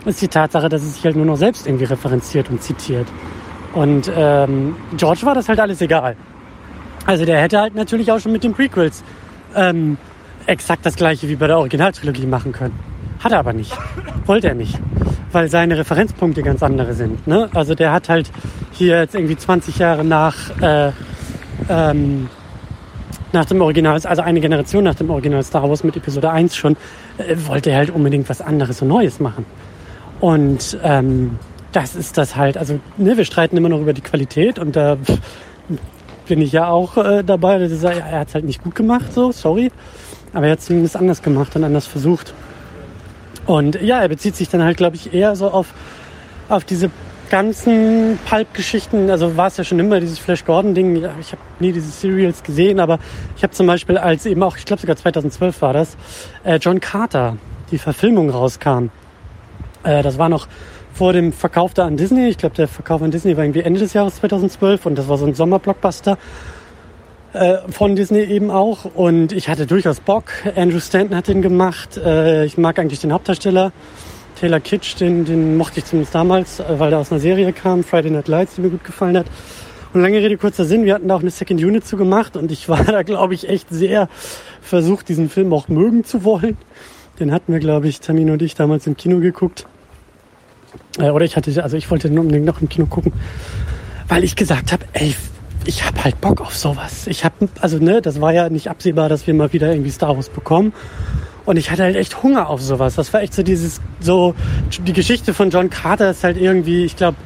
ist 0.07 0.23
die 0.23 0.29
Tatsache, 0.29 0.69
dass 0.69 0.83
es 0.83 0.95
sich 0.95 1.05
halt 1.05 1.17
nur 1.17 1.27
noch 1.27 1.37
selbst 1.37 1.67
irgendwie 1.67 1.85
referenziert 1.85 2.51
und 2.51 2.63
zitiert. 2.63 3.07
Und 3.75 4.11
ähm, 4.15 4.77
George 4.97 5.21
war 5.25 5.35
das 5.35 5.49
halt 5.49 5.61
alles 5.61 5.81
egal. 5.81 6.17
Also 7.07 7.25
der 7.25 7.41
hätte 7.41 7.61
halt 7.61 7.75
natürlich 7.75 8.11
auch 8.11 8.21
schon 8.21 8.33
mit 8.33 8.43
den 8.43 8.55
Prequels 8.55 9.05
ähm, 9.55 9.97
exakt 10.47 10.85
das 10.87 10.97
gleiche 10.97 11.29
wie 11.29 11.37
bei 11.37 11.47
der 11.47 11.59
Originaltrilogie 11.59 12.27
machen 12.27 12.53
können. 12.53 12.79
Hat 13.21 13.33
er 13.33 13.39
aber 13.39 13.53
nicht. 13.53 13.77
Wollte 14.27 14.49
er 14.49 14.55
nicht 14.55 14.79
weil 15.33 15.49
seine 15.49 15.79
Referenzpunkte 15.79 16.43
ganz 16.43 16.63
andere 16.63 16.95
sind. 16.95 17.27
Ne? 17.27 17.49
Also 17.55 17.75
der 17.75 17.93
hat 17.93 18.09
halt 18.09 18.31
hier 18.73 19.01
jetzt 19.01 19.15
irgendwie 19.15 19.37
20 19.37 19.79
Jahre 19.79 20.05
nach, 20.05 20.37
äh, 20.61 20.93
ähm, 21.69 22.29
nach 23.33 23.45
dem 23.47 23.61
Original, 23.61 23.99
also 24.05 24.23
eine 24.23 24.41
Generation 24.41 24.85
nach 24.85 24.95
dem 24.95 25.11
Original 25.11 25.43
Star 25.43 25.69
Wars 25.69 25.85
mit 25.85 25.97
Episode 25.97 26.31
1 26.31 26.55
schon, 26.55 26.77
äh, 27.19 27.37
wollte 27.47 27.71
er 27.71 27.79
halt 27.79 27.91
unbedingt 27.91 28.29
was 28.29 28.41
anderes 28.41 28.83
und 28.83 28.89
Neues 28.89 29.21
machen. 29.21 29.47
Und 30.21 30.79
ähm, 30.83 31.39
das 31.73 31.97
ist 31.97 32.19
das 32.19 32.37
halt, 32.37 32.57
also 32.57 32.79
ne, 32.97 33.17
wir 33.17 33.25
streiten 33.25 33.57
immer 33.57 33.69
noch 33.69 33.81
über 33.81 33.93
die 33.93 34.03
Qualität 34.03 34.59
und 34.59 34.77
da 34.77 34.99
bin 36.29 36.41
ich 36.41 36.53
ja 36.53 36.69
auch 36.69 36.97
äh, 36.97 37.23
dabei. 37.23 37.57
Ist, 37.59 37.83
er 37.83 38.21
hat 38.21 38.29
es 38.29 38.35
halt 38.35 38.45
nicht 38.45 38.63
gut 38.63 38.75
gemacht, 38.75 39.13
so, 39.13 39.33
sorry. 39.33 39.73
Aber 40.33 40.47
er 40.47 40.53
hat 40.53 40.61
es 40.61 40.67
zumindest 40.67 40.97
anders 40.97 41.23
gemacht 41.23 41.55
und 41.57 41.65
anders 41.65 41.87
versucht. 41.87 42.35
Und 43.47 43.81
ja, 43.81 44.01
er 44.01 44.09
bezieht 44.09 44.37
sich 44.37 44.49
dann 44.49 44.63
halt, 44.63 44.77
glaube 44.77 44.97
ich, 44.97 45.13
eher 45.13 45.35
so 45.37 45.51
auf, 45.51 45.75
auf 46.49 46.65
diese 46.65 46.91
ganzen 47.31 48.19
Pulp-Geschichten. 48.29 49.11
Also 49.11 49.37
war 49.37 49.47
es 49.47 49.57
ja 49.57 49.65
schon 49.65 49.79
immer 49.79 50.01
dieses 50.01 50.19
Flash 50.19 50.45
Gordon-Ding. 50.45 50.97
Ich 51.19 51.33
habe 51.33 51.43
nie 51.61 51.73
diese 51.73 51.91
Serials 51.91 52.43
gesehen, 52.43 52.79
aber 52.79 52.99
ich 53.37 53.43
habe 53.43 53.53
zum 53.53 53.67
Beispiel 53.67 53.97
als 53.97 54.27
eben 54.27 54.43
auch, 54.43 54.57
ich 54.57 54.67
glaube 54.67 54.83
sogar 54.83 54.97
2012 54.97 55.63
war 55.63 55.73
das, 55.73 55.97
äh, 56.45 56.57
John 56.57 56.79
Carter, 56.79 57.39
die 57.71 57.79
Verfilmung 57.79 58.29
rauskam. 58.29 58.91
Äh, 59.83 60.03
das 60.03 60.19
war 60.19 60.29
noch 60.29 60.47
vor 60.93 61.15
dem 61.15 61.33
Verkauf 61.33 61.73
da 61.73 61.87
an 61.87 61.97
Disney. 61.97 62.29
Ich 62.29 62.37
glaube, 62.37 62.55
der 62.55 62.69
Verkauf 62.69 63.03
an 63.03 63.11
Disney 63.11 63.37
war 63.37 63.45
irgendwie 63.45 63.63
Ende 63.63 63.81
des 63.81 63.95
Jahres 63.95 64.17
2012 64.17 64.85
und 64.85 64.97
das 64.97 65.09
war 65.09 65.17
so 65.17 65.25
ein 65.25 65.35
Sommerblockbuster 65.35 66.19
äh, 67.33 67.59
von 67.71 67.97
Disney 67.97 68.21
eben 68.21 68.51
auch. 68.51 68.85
Und 68.85 69.33
ich 69.33 69.49
hatte 69.49 69.67
durchaus 69.67 70.01
Bock. 70.01 70.33
Andrew 70.57 70.81
Stanton 70.81 71.17
hat 71.17 71.29
den 71.29 71.43
gemacht. 71.43 71.97
Äh, 71.97 72.45
ich 72.45 72.59
mag 72.59 72.79
eigentlich 72.79 73.01
den 73.01 73.13
Hauptdarsteller. 73.13 73.73
Taylor 74.39 74.61
Kitsch, 74.61 74.99
den, 74.99 75.25
den 75.25 75.57
mochte 75.57 75.79
ich 75.79 75.85
zumindest 75.85 76.15
damals, 76.15 76.61
äh, 76.61 76.65
weil 76.79 76.91
der 76.91 76.99
aus 76.99 77.13
einer 77.13 77.21
Serie 77.21 77.53
kam, 77.53 77.85
Friday 77.85 78.11
Night 78.11 78.29
Lights, 78.29 78.57
die 78.57 78.63
mir 78.63 78.71
gut 78.71 78.85
gefallen 78.85 79.17
hat. 79.17 79.27
Und 79.95 80.01
lange 80.01 80.19
Rede, 80.19 80.37
kurzer 80.37 80.65
Sinn, 80.65 80.85
wir 80.85 80.95
hatten 80.95 81.07
da 81.09 81.17
auch 81.17 81.21
eine 81.21 81.31
Second 81.31 81.63
Unit 81.63 81.87
zu 81.87 81.97
gemacht 81.97 82.37
und 82.37 82.51
ich 82.51 82.69
war 82.69 82.83
da, 82.83 83.03
glaube 83.03 83.35
ich, 83.35 83.49
echt 83.49 83.69
sehr 83.71 84.09
versucht, 84.61 85.09
diesen 85.09 85.29
Film 85.29 85.53
auch 85.53 85.69
mögen 85.69 86.05
zu 86.05 86.25
wollen. 86.25 86.57
Den 87.21 87.33
hatten 87.33 87.53
wir, 87.53 87.61
glaube 87.61 87.89
ich, 87.89 88.01
Tamino 88.01 88.33
und 88.33 88.43
ich 88.43 88.55
damals 88.55 88.87
im 88.87 88.97
Kino 88.97 89.21
geguckt. 89.21 89.67
Äh, 90.99 91.11
oder 91.11 91.25
ich 91.25 91.37
hatte, 91.37 91.63
also 91.63 91.77
ich 91.77 91.91
wollte 91.91 92.09
den 92.09 92.19
unbedingt 92.19 92.45
noch 92.45 92.61
im 92.61 92.69
Kino 92.69 92.87
gucken, 92.87 93.13
weil 94.09 94.25
ich 94.25 94.35
gesagt 94.35 94.73
habe, 94.73 94.85
ey, 94.93 95.15
ich 95.65 95.85
habe 95.85 96.03
halt 96.03 96.21
Bock 96.21 96.41
auf 96.41 96.57
sowas. 96.57 97.07
Ich 97.07 97.25
habe, 97.25 97.49
also 97.61 97.79
ne, 97.79 98.03
das 98.03 98.21
war 98.21 98.33
ja 98.33 98.49
nicht 98.49 98.69
absehbar, 98.69 99.09
dass 99.09 99.27
wir 99.27 99.35
mal 99.35 99.53
wieder 99.53 99.71
irgendwie 99.71 99.91
Star 99.91 100.17
Wars 100.17 100.29
bekommen. 100.29 100.73
Und 101.45 101.57
ich 101.57 101.71
hatte 101.71 101.83
halt 101.83 101.97
echt 101.97 102.23
Hunger 102.23 102.49
auf 102.49 102.61
sowas. 102.61 102.95
Das 102.95 103.13
war 103.13 103.23
echt 103.23 103.35
so 103.35 103.43
dieses, 103.43 103.81
so, 104.01 104.35
die 104.85 104.93
Geschichte 104.93 105.35
von 105.35 105.51
John 105.51 105.71
Carter 105.71 106.11
ist 106.11 106.23
halt 106.23 106.37
irgendwie, 106.37 106.85
ich 106.85 106.97
glaube, 106.97 107.17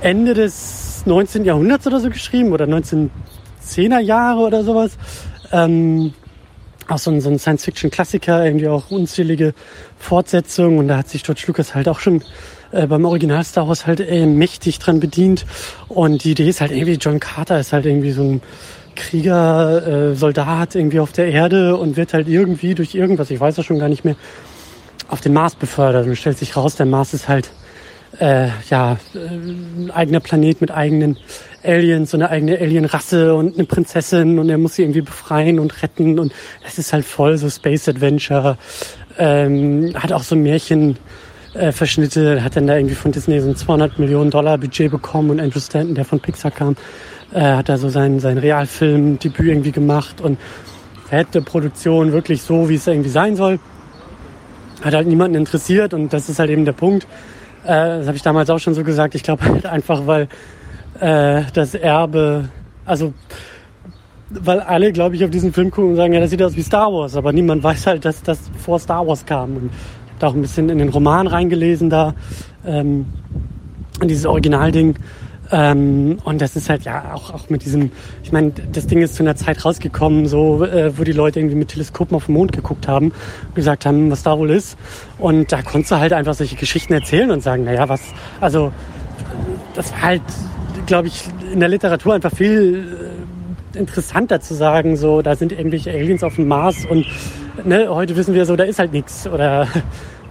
Ende 0.00 0.34
des 0.34 1.02
19. 1.06 1.44
Jahrhunderts 1.44 1.86
oder 1.86 2.00
so 2.00 2.10
geschrieben 2.10 2.52
oder 2.52 2.66
1910er 2.66 4.00
Jahre 4.00 4.40
oder 4.40 4.62
sowas. 4.64 4.92
Ähm, 5.52 6.12
auch 6.88 6.98
so 6.98 7.10
ein, 7.10 7.20
so 7.20 7.30
ein 7.30 7.38
Science-Fiction-Klassiker, 7.38 8.44
irgendwie 8.44 8.68
auch 8.68 8.90
unzählige 8.90 9.54
Fortsetzungen. 9.98 10.78
Und 10.78 10.88
da 10.88 10.98
hat 10.98 11.08
sich 11.08 11.22
George 11.24 11.44
Lucas 11.46 11.74
halt 11.74 11.88
auch 11.88 12.00
schon 12.00 12.22
äh, 12.72 12.86
beim 12.86 13.04
Original 13.04 13.44
Star 13.44 13.68
Wars 13.68 13.86
halt 13.86 14.00
äh, 14.00 14.26
mächtig 14.26 14.78
dran 14.78 15.00
bedient. 15.00 15.44
Und 15.88 16.24
die 16.24 16.32
Idee 16.32 16.48
ist 16.48 16.60
halt 16.60 16.72
irgendwie, 16.72 16.94
John 16.94 17.20
Carter 17.20 17.60
ist 17.60 17.72
halt 17.72 17.86
irgendwie 17.86 18.12
so 18.12 18.22
ein 18.22 18.42
Krieger, 18.96 19.86
äh, 19.86 20.14
Soldat 20.14 20.74
irgendwie 20.74 21.00
auf 21.00 21.12
der 21.12 21.28
Erde 21.28 21.76
und 21.76 21.96
wird 21.96 22.12
halt 22.14 22.28
irgendwie 22.28 22.74
durch 22.74 22.94
irgendwas, 22.94 23.30
ich 23.30 23.40
weiß 23.40 23.56
ja 23.56 23.62
schon 23.62 23.78
gar 23.78 23.88
nicht 23.88 24.04
mehr, 24.04 24.16
auf 25.08 25.20
den 25.20 25.32
Mars 25.32 25.54
befördert. 25.54 26.06
Und 26.06 26.16
stellt 26.16 26.38
sich 26.38 26.56
raus, 26.56 26.76
der 26.76 26.86
Mars 26.86 27.14
ist 27.14 27.28
halt 27.28 27.50
äh, 28.18 28.48
ja 28.68 28.98
ein 29.14 29.90
eigener 29.92 30.20
Planet 30.20 30.60
mit 30.60 30.70
eigenen 30.70 31.18
Aliens, 31.64 32.10
so 32.10 32.16
eine 32.16 32.30
eigene 32.30 32.58
Alienrasse 32.58 33.34
und 33.34 33.54
eine 33.54 33.64
Prinzessin 33.64 34.38
und 34.38 34.48
er 34.48 34.58
muss 34.58 34.74
sie 34.74 34.82
irgendwie 34.82 35.02
befreien 35.02 35.58
und 35.58 35.82
retten 35.82 36.18
und 36.18 36.32
es 36.66 36.78
ist 36.78 36.92
halt 36.92 37.04
voll 37.04 37.38
so 37.38 37.48
Space 37.48 37.88
Adventure. 37.88 38.58
Ähm, 39.18 39.92
hat 39.94 40.12
auch 40.12 40.22
so 40.22 40.34
Märchen 40.34 40.96
äh, 41.54 41.72
Verschnitte, 41.72 42.42
hat 42.42 42.56
dann 42.56 42.66
da 42.66 42.76
irgendwie 42.76 42.94
von 42.94 43.12
Disney 43.12 43.40
so 43.40 43.48
ein 43.48 43.56
200 43.56 43.98
Millionen 43.98 44.30
Dollar 44.30 44.58
Budget 44.58 44.90
bekommen 44.90 45.30
und 45.30 45.40
Andrew 45.40 45.60
Stanton, 45.60 45.94
der 45.94 46.04
von 46.04 46.20
Pixar 46.20 46.50
kam, 46.50 46.76
äh, 47.32 47.40
hat 47.40 47.68
da 47.68 47.76
so 47.78 47.88
sein, 47.88 48.20
sein 48.20 48.38
Realfilm-Debüt 48.38 49.46
irgendwie 49.46 49.72
gemacht 49.72 50.20
und 50.20 50.38
hätte 51.10 51.42
Produktion 51.42 52.12
wirklich 52.12 52.42
so, 52.42 52.68
wie 52.68 52.76
es 52.76 52.86
irgendwie 52.86 53.10
sein 53.10 53.36
soll. 53.36 53.58
Hat 54.82 54.94
halt 54.94 55.06
niemanden 55.06 55.36
interessiert 55.36 55.94
und 55.94 56.12
das 56.12 56.28
ist 56.28 56.38
halt 56.38 56.50
eben 56.50 56.64
der 56.64 56.72
Punkt. 56.72 57.06
Äh, 57.64 57.98
das 57.98 58.06
habe 58.06 58.16
ich 58.16 58.22
damals 58.22 58.50
auch 58.50 58.58
schon 58.58 58.74
so 58.74 58.82
gesagt. 58.82 59.14
Ich 59.14 59.22
glaube 59.22 59.44
halt 59.44 59.66
einfach, 59.66 60.06
weil 60.06 60.28
äh, 61.00 61.42
das 61.52 61.74
Erbe, 61.74 62.48
also 62.84 63.12
weil 64.30 64.60
alle, 64.60 64.92
glaube 64.92 65.14
ich, 65.14 65.24
auf 65.24 65.30
diesen 65.30 65.52
Film 65.52 65.70
gucken 65.70 65.90
und 65.90 65.96
sagen, 65.96 66.14
ja, 66.14 66.20
das 66.20 66.30
sieht 66.30 66.42
aus 66.42 66.56
wie 66.56 66.62
Star 66.62 66.92
Wars, 66.92 67.16
aber 67.16 67.32
niemand 67.32 67.62
weiß 67.62 67.86
halt, 67.86 68.04
dass 68.04 68.22
das 68.22 68.50
vor 68.58 68.78
Star 68.78 69.06
Wars 69.06 69.24
kam. 69.26 69.56
Und 69.56 69.70
da 70.22 70.28
auch 70.28 70.34
ein 70.34 70.40
bisschen 70.40 70.68
in 70.68 70.78
den 70.78 70.88
Roman 70.88 71.26
reingelesen 71.26 71.90
da, 71.90 72.14
ähm, 72.66 73.06
dieses 74.02 74.26
Originalding. 74.26 74.96
Ähm, 75.50 76.18
und 76.24 76.40
das 76.40 76.56
ist 76.56 76.70
halt 76.70 76.84
ja 76.84 77.12
auch, 77.14 77.34
auch 77.34 77.50
mit 77.50 77.64
diesem, 77.64 77.90
ich 78.22 78.32
meine, 78.32 78.52
das 78.72 78.86
Ding 78.86 79.02
ist 79.02 79.16
zu 79.16 79.22
einer 79.22 79.36
Zeit 79.36 79.64
rausgekommen, 79.64 80.26
so, 80.26 80.64
äh, 80.64 80.96
wo 80.96 81.04
die 81.04 81.12
Leute 81.12 81.40
irgendwie 81.40 81.56
mit 81.56 81.68
Teleskopen 81.68 82.16
auf 82.16 82.26
den 82.26 82.34
Mond 82.34 82.52
geguckt 82.52 82.88
haben 82.88 83.12
und 83.48 83.54
gesagt 83.54 83.84
haben, 83.84 84.10
was 84.10 84.22
da 84.22 84.38
wohl 84.38 84.50
ist. 84.50 84.78
Und 85.18 85.52
da 85.52 85.60
konntest 85.60 85.92
du 85.92 85.96
halt 85.96 86.14
einfach 86.14 86.34
solche 86.34 86.56
Geschichten 86.56 86.94
erzählen 86.94 87.30
und 87.30 87.42
sagen, 87.42 87.64
naja, 87.64 87.88
was, 87.88 88.00
also, 88.40 88.72
das 89.74 89.92
war 89.92 90.02
halt, 90.02 90.22
glaube 90.86 91.08
ich, 91.08 91.24
in 91.52 91.60
der 91.60 91.68
Literatur 91.68 92.14
einfach 92.14 92.34
viel 92.34 93.12
äh, 93.74 93.78
interessanter 93.78 94.40
zu 94.40 94.54
sagen, 94.54 94.96
so, 94.96 95.20
da 95.20 95.36
sind 95.36 95.52
irgendwelche 95.52 95.90
Aliens 95.90 96.22
auf 96.24 96.36
dem 96.36 96.48
Mars 96.48 96.86
und 96.86 97.04
ne, 97.64 97.88
heute 97.88 98.16
wissen 98.16 98.34
wir 98.34 98.46
so, 98.46 98.56
da 98.56 98.64
ist 98.64 98.78
halt 98.78 98.92
nichts 98.92 99.26
oder 99.26 99.68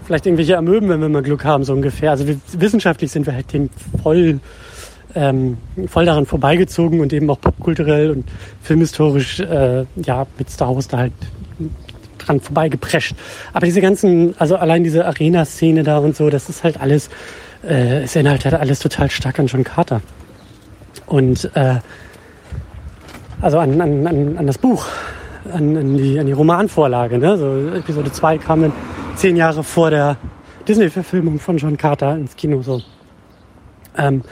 vielleicht 0.06 0.26
irgendwelche 0.26 0.58
Amöben, 0.58 0.90
wenn 0.90 1.02
wir 1.02 1.10
mal 1.10 1.22
Glück 1.22 1.46
haben, 1.46 1.64
so 1.64 1.74
ungefähr. 1.74 2.12
Also 2.12 2.26
wissenschaftlich 2.54 3.12
sind 3.12 3.26
wir 3.26 3.34
halt 3.34 3.52
dem 3.54 3.70
voll 4.02 4.40
ähm, 5.16 5.58
voll 5.88 6.06
daran 6.06 6.26
vorbeigezogen 6.26 7.02
und 7.02 7.12
eben 7.14 7.30
auch 7.30 7.40
popkulturell 7.40 8.12
und 8.12 8.26
filmhistorisch 8.62 9.40
äh, 9.40 9.86
ja 9.98 10.26
mit 10.38 10.50
Star 10.50 10.74
Wars 10.76 10.88
da 10.88 11.00
halt 11.00 11.14
dran 12.18 12.40
vorbeigeprescht. 12.40 13.16
Aber 13.54 13.66
diese 13.66 13.82
ganzen, 13.82 14.36
also 14.40 14.56
allein 14.56 14.84
diese 14.84 15.06
Arena-Szene 15.06 15.84
da 15.84 15.98
und 15.98 16.16
so, 16.16 16.30
das 16.30 16.50
ist 16.50 16.64
halt 16.64 16.80
alles, 16.80 17.10
äh, 17.64 18.04
es 18.04 18.16
erinnert 18.16 18.46
halt 18.46 18.56
alles 18.56 18.80
total 18.80 19.10
stark 19.10 19.40
an 19.40 19.48
John 19.48 19.64
Carter. 19.64 20.02
Und 21.06 21.50
äh, 21.56 21.76
also 23.42 23.58
an, 23.60 23.82
an, 23.82 24.08
an, 24.08 24.38
an 24.38 24.48
das 24.48 24.58
Buch, 24.58 24.86
an, 25.52 25.76
an, 25.76 25.98
die, 25.98 26.20
an 26.20 26.28
die 26.28 26.32
Romanvorlage. 26.32 27.18
Ne? 27.18 27.38
So 27.38 27.76
Episode 27.76 28.12
2 28.12 28.38
kam 28.38 28.62
dann 28.62 28.74
zehn 29.22 29.36
Jahre 29.36 29.64
vor 29.64 29.92
der 29.92 30.18
Disney-Verfilmung 30.68 31.40
von 31.40 31.56
John 31.58 31.78
Carter 31.78 32.16
ins 32.16 32.36
Kino. 32.36 32.64
So. 32.64 32.82
Ähm, 33.96 34.24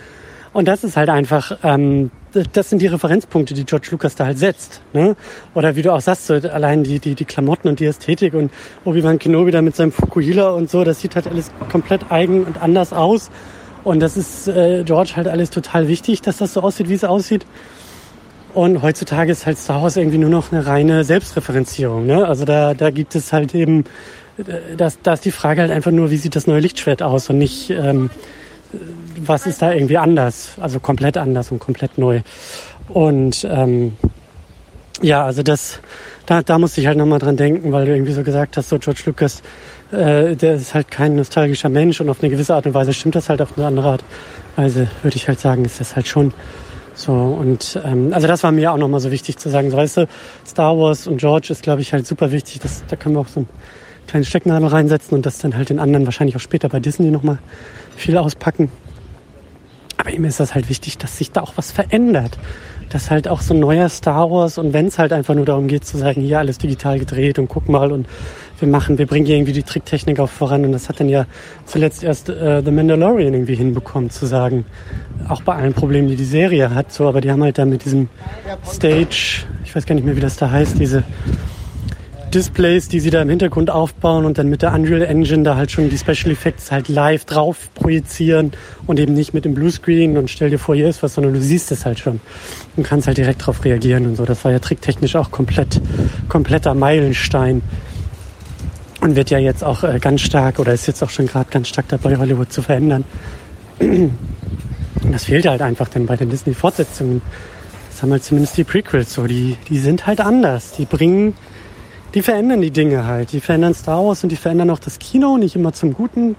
und 0.52 0.68
das 0.68 0.84
ist 0.84 0.98
halt 0.98 1.10
einfach, 1.10 1.60
ähm, 1.62 2.10
das 2.54 2.72
sind 2.72 2.82
die 2.82 2.88
Referenzpunkte, 2.88 3.54
die 3.54 3.66
George 3.66 3.90
Lucas 3.92 4.16
da 4.16 4.26
halt 4.26 4.40
setzt. 4.40 4.82
Ne? 4.94 5.16
Oder 5.54 5.76
wie 5.76 5.84
du 5.84 5.94
auch 5.94 6.02
sagst, 6.02 6.26
so 6.26 6.34
allein 6.34 6.84
die, 6.84 6.98
die, 6.98 7.14
die 7.14 7.26
Klamotten 7.26 7.68
und 7.68 7.80
die 7.80 7.86
Ästhetik 7.86 8.34
und 8.34 8.52
Obi-Wan 8.84 9.20
Kenobi 9.20 9.52
da 9.52 9.62
mit 9.62 9.76
seinem 9.76 9.92
Fukuhila 9.92 10.50
und 10.50 10.72
so, 10.72 10.84
das 10.84 11.02
sieht 11.02 11.16
halt 11.16 11.28
alles 11.28 11.52
komplett 11.72 12.12
eigen 12.12 12.46
und 12.46 12.60
anders 12.60 12.92
aus. 12.92 13.30
Und 13.84 14.00
das 14.00 14.18
ist 14.18 14.48
äh, 14.48 14.84
George 14.86 15.12
halt 15.16 15.28
alles 15.28 15.52
total 15.52 15.88
wichtig, 15.88 16.24
dass 16.24 16.38
das 16.38 16.54
so 16.54 16.62
aussieht, 16.64 16.90
wie 16.90 16.96
es 16.96 17.04
aussieht. 17.04 17.46
Und 18.56 18.82
heutzutage 18.82 19.32
ist 19.32 19.46
halt 19.46 19.60
Star 19.60 19.84
Wars 19.84 19.96
irgendwie 19.96 20.18
nur 20.18 20.32
noch 20.32 20.52
eine 20.52 20.66
reine 20.66 21.04
Selbstreferenzierung. 21.04 22.08
Ne? 22.08 22.28
Also 22.28 22.46
da, 22.46 22.74
da 22.74 22.90
gibt 22.90 23.14
es 23.14 23.32
halt 23.32 23.54
eben, 23.54 23.84
das, 24.78 25.02
da 25.02 25.14
ist 25.14 25.26
die 25.26 25.32
Frage 25.32 25.62
halt 25.62 25.72
einfach 25.72 25.92
nur, 25.92 26.12
wie 26.12 26.18
sieht 26.18 26.36
das 26.36 26.48
neue 26.48 26.60
Lichtschwert 26.60 27.02
aus 27.02 27.30
und 27.30 27.38
nicht, 27.38 27.70
ähm, 27.70 28.10
was 29.18 29.48
ist 29.48 29.62
da 29.62 29.74
irgendwie 29.74 29.98
anders, 29.98 30.52
also 30.60 30.80
komplett 30.80 31.18
anders 31.18 31.52
und 31.52 31.60
komplett 31.60 31.98
neu. 31.98 32.22
Und 32.88 33.48
ähm, 33.50 33.98
ja, 35.02 35.26
also 35.26 35.44
das, 35.44 35.80
da, 36.26 36.42
da 36.42 36.60
musste 36.60 36.82
ich 36.82 36.88
halt 36.88 36.98
nochmal 36.98 37.20
dran 37.20 37.38
denken, 37.38 37.72
weil 37.72 37.86
du 37.86 37.94
irgendwie 37.94 38.14
so 38.14 38.24
gesagt 38.24 38.58
hast, 38.58 38.70
so 38.70 38.78
George 38.78 39.02
Lucas, 39.06 39.42
äh, 39.92 40.36
der 40.36 40.56
ist 40.56 40.74
halt 40.74 40.92
kein 40.92 41.16
nostalgischer 41.16 41.70
Mensch 41.70 42.00
und 42.02 42.10
auf 42.10 42.22
eine 42.22 42.30
gewisse 42.30 42.54
Art 42.54 42.66
und 42.66 42.74
Weise 42.74 42.94
stimmt 42.94 43.16
das 43.16 43.30
halt, 43.30 43.42
auf 43.42 43.58
eine 43.58 43.68
andere 43.68 43.90
Art 43.90 44.04
Weise 44.56 44.88
würde 45.02 45.16
ich 45.16 45.28
halt 45.28 45.40
sagen, 45.40 45.66
ist 45.66 45.80
das 45.80 45.96
halt 45.96 46.08
schon 46.08 46.34
so. 46.94 47.14
Und 47.14 47.80
ähm, 47.86 48.14
also 48.14 48.28
das 48.28 48.44
war 48.44 48.52
mir 48.52 48.72
auch 48.72 48.78
nochmal 48.78 49.00
so 49.00 49.12
wichtig 49.12 49.38
zu 49.38 49.50
sagen, 49.50 49.72
so 49.72 49.78
weißt 49.78 49.98
du, 49.98 50.08
Star 50.46 50.78
Wars 50.78 51.08
und 51.08 51.18
George 51.18 51.48
ist, 51.50 51.64
glaube 51.64 51.82
ich, 51.82 51.94
halt 51.94 52.06
super 52.06 52.32
wichtig. 52.32 52.60
Das, 52.60 52.84
da 52.88 52.96
können 52.96 53.16
wir 53.16 53.22
auch 53.22 53.28
so 53.28 53.42
ein 53.42 53.50
kleines 54.10 54.28
Stecknadel 54.28 54.68
reinsetzen 54.68 55.16
und 55.16 55.26
das 55.26 55.38
dann 55.38 55.56
halt 55.56 55.70
den 55.70 55.80
anderen 55.80 56.06
wahrscheinlich 56.06 56.36
auch 56.36 56.42
später 56.42 56.70
bei 56.70 56.80
Disney 56.80 57.12
nochmal 57.12 57.38
viel 57.96 58.18
auspacken. 58.18 58.72
Aber 59.98 60.12
ihm 60.12 60.24
ist 60.26 60.40
das 60.40 60.56
halt 60.56 60.70
wichtig, 60.70 60.98
dass 60.98 61.18
sich 61.18 61.32
da 61.32 61.42
auch 61.42 61.54
was 61.58 61.72
verändert. 61.72 62.38
Dass 62.90 63.12
halt 63.12 63.28
auch 63.28 63.42
so 63.42 63.54
ein 63.54 63.60
neuer 63.60 63.88
Star 63.90 64.32
Wars 64.32 64.58
und 64.58 64.74
wenn 64.74 64.88
es 64.88 64.98
halt 64.98 65.14
einfach 65.14 65.36
nur 65.36 65.46
darum 65.46 65.68
geht 65.68 65.86
zu 65.86 65.98
sagen, 65.98 66.22
hier 66.22 66.40
alles 66.40 66.58
digital 66.58 66.98
gedreht 66.98 67.38
und 67.38 67.48
guck 67.48 67.70
mal 67.70 67.92
und 67.92 68.08
wir 68.60 68.68
machen, 68.68 68.98
wir 68.98 69.06
bringen 69.06 69.26
hier 69.26 69.36
irgendwie 69.36 69.54
die 69.54 69.64
Tricktechnik 69.64 70.20
auch 70.20 70.30
voran 70.30 70.66
und 70.66 70.72
das 70.72 70.90
hat 70.90 71.00
dann 71.00 71.08
ja 71.08 71.26
zuletzt 71.66 72.04
erst 72.04 72.30
äh, 72.30 72.64
The 72.64 72.72
Mandalorian 72.72 73.34
irgendwie 73.34 73.56
hinbekommen 73.56 74.10
zu 74.10 74.26
sagen, 74.26 74.66
auch 75.28 75.44
bei 75.44 75.54
allen 75.54 75.74
Problemen, 75.74 76.08
die 76.08 76.16
die 76.16 76.26
Serie 76.26 76.74
hat, 76.74 76.92
so, 76.92 77.08
aber 77.08 77.22
die 77.22 77.32
haben 77.32 77.44
halt 77.44 77.58
dann 77.58 77.70
mit 77.70 77.86
diesem 77.86 78.10
Stage, 78.66 79.46
ich 79.64 79.76
weiß 79.76 79.86
gar 79.86 79.96
nicht 79.96 80.06
mehr, 80.06 80.16
wie 80.16 80.22
das 80.22 80.38
da 80.38 80.50
heißt, 80.50 80.80
diese 80.80 81.04
Displays, 82.34 82.88
die 82.88 83.00
sie 83.00 83.10
da 83.10 83.22
im 83.22 83.30
Hintergrund 83.30 83.70
aufbauen 83.70 84.26
und 84.26 84.38
dann 84.38 84.48
mit 84.48 84.62
der 84.62 84.74
Unreal 84.74 85.02
Engine 85.02 85.44
da 85.44 85.56
halt 85.56 85.72
schon 85.72 85.90
die 85.90 85.98
Special 85.98 86.32
Effects 86.32 86.72
halt 86.72 86.88
live 86.88 87.26
drauf 87.26 87.70
projizieren 87.76 88.52
und 88.88 89.00
eben 89.00 89.14
nicht 89.14 89.34
mit 89.34 89.46
dem 89.46 89.54
Bluescreen 89.54 90.18
und 90.18 90.30
stell 90.30 90.50
dir 90.50 90.60
vor, 90.60 90.76
hier 90.76 90.90
ist 90.90 91.04
was, 91.04 91.16
sondern 91.16 91.34
du 91.34 91.42
siehst 91.42 91.72
es 91.72 91.86
halt 91.86 92.00
schon 92.00 92.20
und 92.76 92.84
kannst 92.84 93.08
halt 93.08 93.18
direkt 93.18 93.46
drauf 93.46 93.64
reagieren 93.66 94.06
und 94.06 94.16
so. 94.16 94.26
Das 94.26 94.46
war 94.46 94.52
ja 94.52 94.60
tricktechnisch 94.60 95.16
auch 95.16 95.32
komplett, 95.32 95.82
kompletter 96.28 96.74
Meilenstein 96.74 97.62
und 99.02 99.16
wird 99.16 99.30
ja 99.30 99.38
jetzt 99.38 99.64
auch 99.64 99.84
äh, 99.84 100.00
ganz 100.00 100.22
stark 100.22 100.60
oder 100.60 100.74
ist 100.74 100.88
jetzt 100.88 101.04
auch 101.04 101.10
schon 101.10 101.28
gerade 101.28 101.50
ganz 101.50 101.68
stark 101.68 101.88
dabei, 101.88 102.18
Hollywood 102.18 102.52
zu 102.52 102.62
verändern. 102.62 103.06
Das 105.12 105.26
fehlt 105.26 105.48
halt 105.48 105.62
einfach 105.62 105.88
dann 105.88 106.06
bei 106.06 106.18
den 106.18 106.30
Disney-Fortsetzungen. 106.30 107.22
Das 107.90 108.04
haben 108.04 108.12
halt 108.12 108.24
zumindest 108.24 108.58
die 108.58 108.64
Prequels 108.64 109.14
so. 109.14 109.28
Die, 109.28 109.58
die 109.70 109.80
sind 109.80 110.08
halt 110.08 110.20
anders. 110.20 110.74
Die 110.78 110.86
bringen 110.86 111.36
die 112.14 112.22
verändern 112.22 112.62
die 112.62 112.72
Dinge 112.72 113.06
halt. 113.06 113.32
Die 113.32 113.40
verändern 113.40 113.74
Star 113.74 114.04
Wars 114.04 114.24
und 114.24 114.30
die 114.30 114.36
verändern 114.36 114.70
auch 114.70 114.80
das 114.80 115.00
Kino, 115.00 115.38
nicht 115.38 115.56
immer 115.56 115.74
zum 115.74 115.94
Guten. 115.94 116.36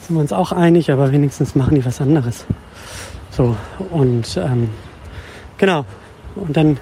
sind 0.00 0.16
wir 0.16 0.20
uns 0.20 0.32
auch 0.32 0.52
einig, 0.52 0.90
aber 0.90 1.12
wenigstens 1.12 1.54
machen 1.54 1.74
die 1.74 1.84
was 1.84 2.00
anderes. 2.00 2.44
So, 3.30 3.56
und 3.90 4.36
ähm, 4.36 4.70
genau. 5.58 5.84
Und 6.36 6.56
dann 6.56 6.78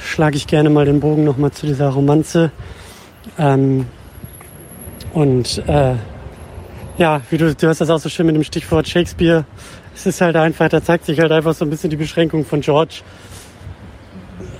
schlage 0.00 0.36
ich 0.36 0.46
gerne 0.46 0.70
mal 0.70 0.84
den 0.84 1.00
Bogen 1.00 1.24
nochmal 1.24 1.50
zu 1.50 1.66
dieser 1.66 1.88
Romanze. 1.88 2.50
Ähm, 3.38 3.86
und 5.12 5.62
äh, 5.66 5.94
ja, 6.98 7.20
wie 7.30 7.38
du, 7.38 7.54
du 7.54 7.68
hast 7.68 7.80
das 7.80 7.90
auch 7.90 7.98
so 7.98 8.08
schön 8.08 8.26
mit 8.26 8.34
dem 8.34 8.44
Stichwort 8.44 8.88
Shakespeare. 8.88 9.44
Es 9.94 10.06
ist 10.06 10.20
halt 10.20 10.36
einfach, 10.36 10.68
da 10.68 10.82
zeigt 10.82 11.06
sich 11.06 11.18
halt 11.18 11.32
einfach 11.32 11.54
so 11.54 11.64
ein 11.64 11.70
bisschen 11.70 11.90
die 11.90 11.96
Beschränkung 11.96 12.44
von 12.44 12.60
George. 12.60 13.00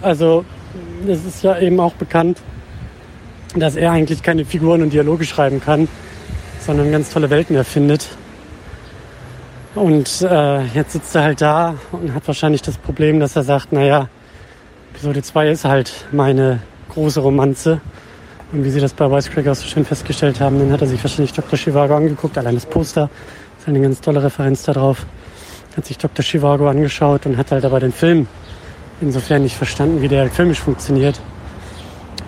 Also, 0.03 0.45
es 1.07 1.25
ist 1.25 1.43
ja 1.43 1.59
eben 1.59 1.79
auch 1.81 1.95
bekannt, 1.95 2.41
dass 3.55 3.77
er 3.77 3.93
eigentlich 3.93 4.23
keine 4.23 4.45
Figuren 4.45 4.83
und 4.83 4.93
Dialoge 4.93 5.25
schreiben 5.25 5.61
kann, 5.61 5.89
sondern 6.61 6.91
ganz 6.91 7.11
tolle 7.11 7.31
Welten 7.31 7.57
erfindet. 7.57 8.09
Und 9.75 10.23
äh, 10.23 10.65
jetzt 10.67 10.93
sitzt 10.93 11.15
er 11.15 11.23
halt 11.23 11.41
da 11.41 11.77
und 11.93 12.15
hat 12.15 12.27
wahrscheinlich 12.27 12.63
das 12.63 12.77
Problem, 12.79 13.21
dass 13.21 13.37
er 13.37 13.45
sagt, 13.45 13.73
naja, 13.73 14.09
Episode 14.93 15.23
2 15.23 15.51
ist 15.51 15.65
halt 15.65 16.07
meine 16.11 16.61
große 16.89 17.21
Romanze. 17.21 17.81
Und 18.51 18.65
wie 18.65 18.71
Sie 18.71 18.81
das 18.81 18.95
bei 18.95 19.11
Wisecracker 19.11 19.55
so 19.55 19.67
schön 19.67 19.85
festgestellt 19.85 20.41
haben, 20.41 20.59
dann 20.59 20.73
hat 20.73 20.81
er 20.81 20.87
sich 20.87 21.03
wahrscheinlich 21.05 21.33
Dr. 21.33 21.59
Chivago 21.59 21.95
angeguckt, 21.95 22.37
allein 22.39 22.55
das 22.55 22.67
Poster 22.67 23.11
ist 23.59 23.69
eine 23.69 23.81
ganz 23.81 24.01
tolle 24.01 24.23
Referenz 24.23 24.63
darauf. 24.63 25.07
Hat 25.77 25.87
sich 25.87 25.99
Dr. 25.99 26.25
Chivago 26.25 26.69
angeschaut 26.69 27.27
und 27.27 27.37
hat 27.37 27.53
halt 27.53 27.65
aber 27.65 27.79
den 27.79 27.93
Film 27.93 28.27
insofern 29.01 29.43
nicht 29.43 29.57
verstanden, 29.57 30.03
wie 30.03 30.09
der 30.09 30.21
halt 30.21 30.33
filmisch 30.33 30.61
funktioniert. 30.61 31.21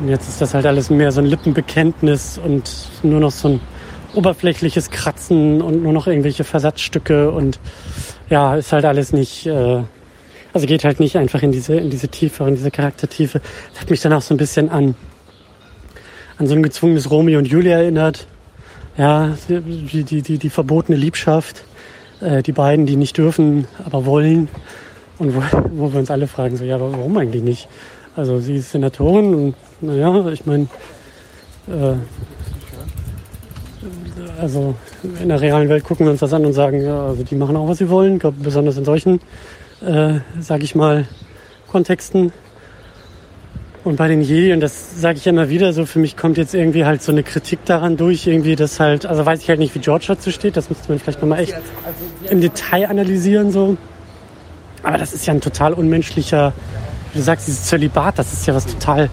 Und 0.00 0.08
jetzt 0.08 0.28
ist 0.28 0.40
das 0.40 0.54
halt 0.54 0.66
alles 0.66 0.90
mehr 0.90 1.12
so 1.12 1.20
ein 1.20 1.26
Lippenbekenntnis 1.26 2.38
und 2.38 2.70
nur 3.02 3.20
noch 3.20 3.32
so 3.32 3.48
ein 3.48 3.60
oberflächliches 4.14 4.90
Kratzen 4.90 5.62
und 5.62 5.82
nur 5.82 5.92
noch 5.92 6.06
irgendwelche 6.06 6.44
Versatzstücke 6.44 7.30
und 7.30 7.60
ja, 8.28 8.56
ist 8.56 8.72
halt 8.72 8.84
alles 8.84 9.12
nicht, 9.12 9.46
äh, 9.46 9.82
also 10.52 10.66
geht 10.66 10.84
halt 10.84 11.00
nicht 11.00 11.16
einfach 11.16 11.42
in 11.42 11.52
diese, 11.52 11.74
in 11.76 11.90
diese 11.90 12.08
Tiefe, 12.08 12.44
in 12.44 12.54
diese 12.54 12.70
Charaktertiefe. 12.70 13.40
Das 13.72 13.82
hat 13.82 13.90
mich 13.90 14.00
dann 14.00 14.12
auch 14.12 14.22
so 14.22 14.34
ein 14.34 14.38
bisschen 14.38 14.68
an 14.68 14.94
an 16.40 16.46
so 16.46 16.54
ein 16.54 16.62
gezwungenes 16.62 17.10
Romeo 17.10 17.38
und 17.38 17.44
Julia 17.46 17.76
erinnert. 17.76 18.26
Ja, 18.96 19.36
die, 19.48 20.04
die, 20.04 20.22
die, 20.22 20.38
die 20.38 20.50
verbotene 20.50 20.96
Liebschaft. 20.96 21.64
Äh, 22.20 22.42
die 22.42 22.52
beiden, 22.52 22.86
die 22.86 22.96
nicht 22.96 23.18
dürfen, 23.18 23.68
aber 23.84 24.06
wollen. 24.06 24.48
Und 25.20 25.36
wo, 25.36 25.42
wo 25.70 25.92
wir 25.92 26.00
uns 26.00 26.10
alle 26.10 26.26
fragen, 26.26 26.56
so, 26.56 26.64
ja, 26.64 26.76
aber 26.76 26.92
warum 26.92 27.16
eigentlich 27.18 27.42
nicht? 27.42 27.68
Also 28.16 28.40
sie 28.40 28.56
ist 28.56 28.72
Senatorin 28.72 29.34
und 29.34 29.54
naja, 29.82 30.26
ich 30.30 30.46
meine, 30.46 30.66
äh, 31.68 31.94
also 34.40 34.74
in 35.22 35.28
der 35.28 35.40
realen 35.40 35.68
Welt 35.68 35.84
gucken 35.84 36.06
wir 36.06 36.10
uns 36.10 36.20
das 36.20 36.32
an 36.32 36.46
und 36.46 36.54
sagen, 36.54 36.82
ja, 36.82 37.06
also 37.06 37.22
die 37.22 37.34
machen 37.34 37.54
auch, 37.56 37.68
was 37.68 37.78
sie 37.78 37.90
wollen. 37.90 38.14
Ich 38.14 38.20
glaube, 38.20 38.38
besonders 38.42 38.78
in 38.78 38.86
solchen, 38.86 39.20
äh, 39.86 40.20
sage 40.40 40.64
ich 40.64 40.74
mal, 40.74 41.06
Kontexten 41.68 42.32
und 43.84 43.96
bei 43.96 44.08
den 44.08 44.22
Jedi, 44.22 44.54
und 44.54 44.60
das 44.60 45.02
sage 45.02 45.18
ich 45.18 45.26
immer 45.26 45.50
wieder, 45.50 45.74
so 45.74 45.84
für 45.84 45.98
mich 45.98 46.16
kommt 46.16 46.38
jetzt 46.38 46.54
irgendwie 46.54 46.86
halt 46.86 47.02
so 47.02 47.12
eine 47.12 47.22
Kritik 47.22 47.66
daran 47.66 47.98
durch, 47.98 48.26
irgendwie 48.26 48.56
das 48.56 48.80
halt, 48.80 49.04
also 49.04 49.26
weiß 49.26 49.42
ich 49.42 49.50
halt 49.50 49.58
nicht, 49.58 49.74
wie 49.74 49.80
George 49.80 50.06
dazu 50.08 50.30
steht, 50.30 50.56
das 50.56 50.70
müsste 50.70 50.88
man 50.88 50.98
vielleicht 50.98 51.20
nochmal 51.20 51.40
echt 51.40 51.54
im 52.30 52.40
Detail 52.40 52.88
analysieren 52.88 53.52
so. 53.52 53.76
Aber 54.82 54.98
das 54.98 55.12
ist 55.12 55.26
ja 55.26 55.34
ein 55.34 55.40
total 55.40 55.72
unmenschlicher, 55.72 56.52
wie 57.12 57.18
du 57.18 57.24
sagst, 57.24 57.46
dieses 57.46 57.64
Zölibat, 57.64 58.18
das 58.18 58.32
ist 58.32 58.46
ja 58.46 58.54
was 58.54 58.66
total 58.66 59.10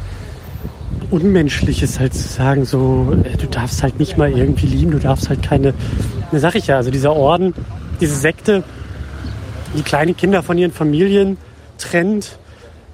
Unmenschliches 1.10 2.00
halt 2.00 2.14
zu 2.14 2.28
sagen, 2.28 2.66
so, 2.66 3.16
äh, 3.24 3.38
du 3.38 3.48
darfst 3.48 3.82
halt 3.82 4.00
nicht 4.00 4.18
mal 4.18 4.32
irgendwie 4.32 4.68
lieben, 4.68 4.92
du 4.92 5.00
darfst 5.00 5.30
halt 5.30 5.42
keine, 5.42 5.74
ne 6.32 6.40
sag 6.40 6.56
ich 6.56 6.68
ja, 6.68 6.78
also 6.78 6.92
dieser 6.92 7.16
Orden, 7.16 7.54
diese 8.02 8.16
Sekte, 8.16 8.64
die 9.76 9.84
kleine 9.84 10.14
Kinder 10.14 10.44
von 10.44 10.58
ihren 10.58 10.72
Familien 10.72 11.38
trennt, 11.78 12.38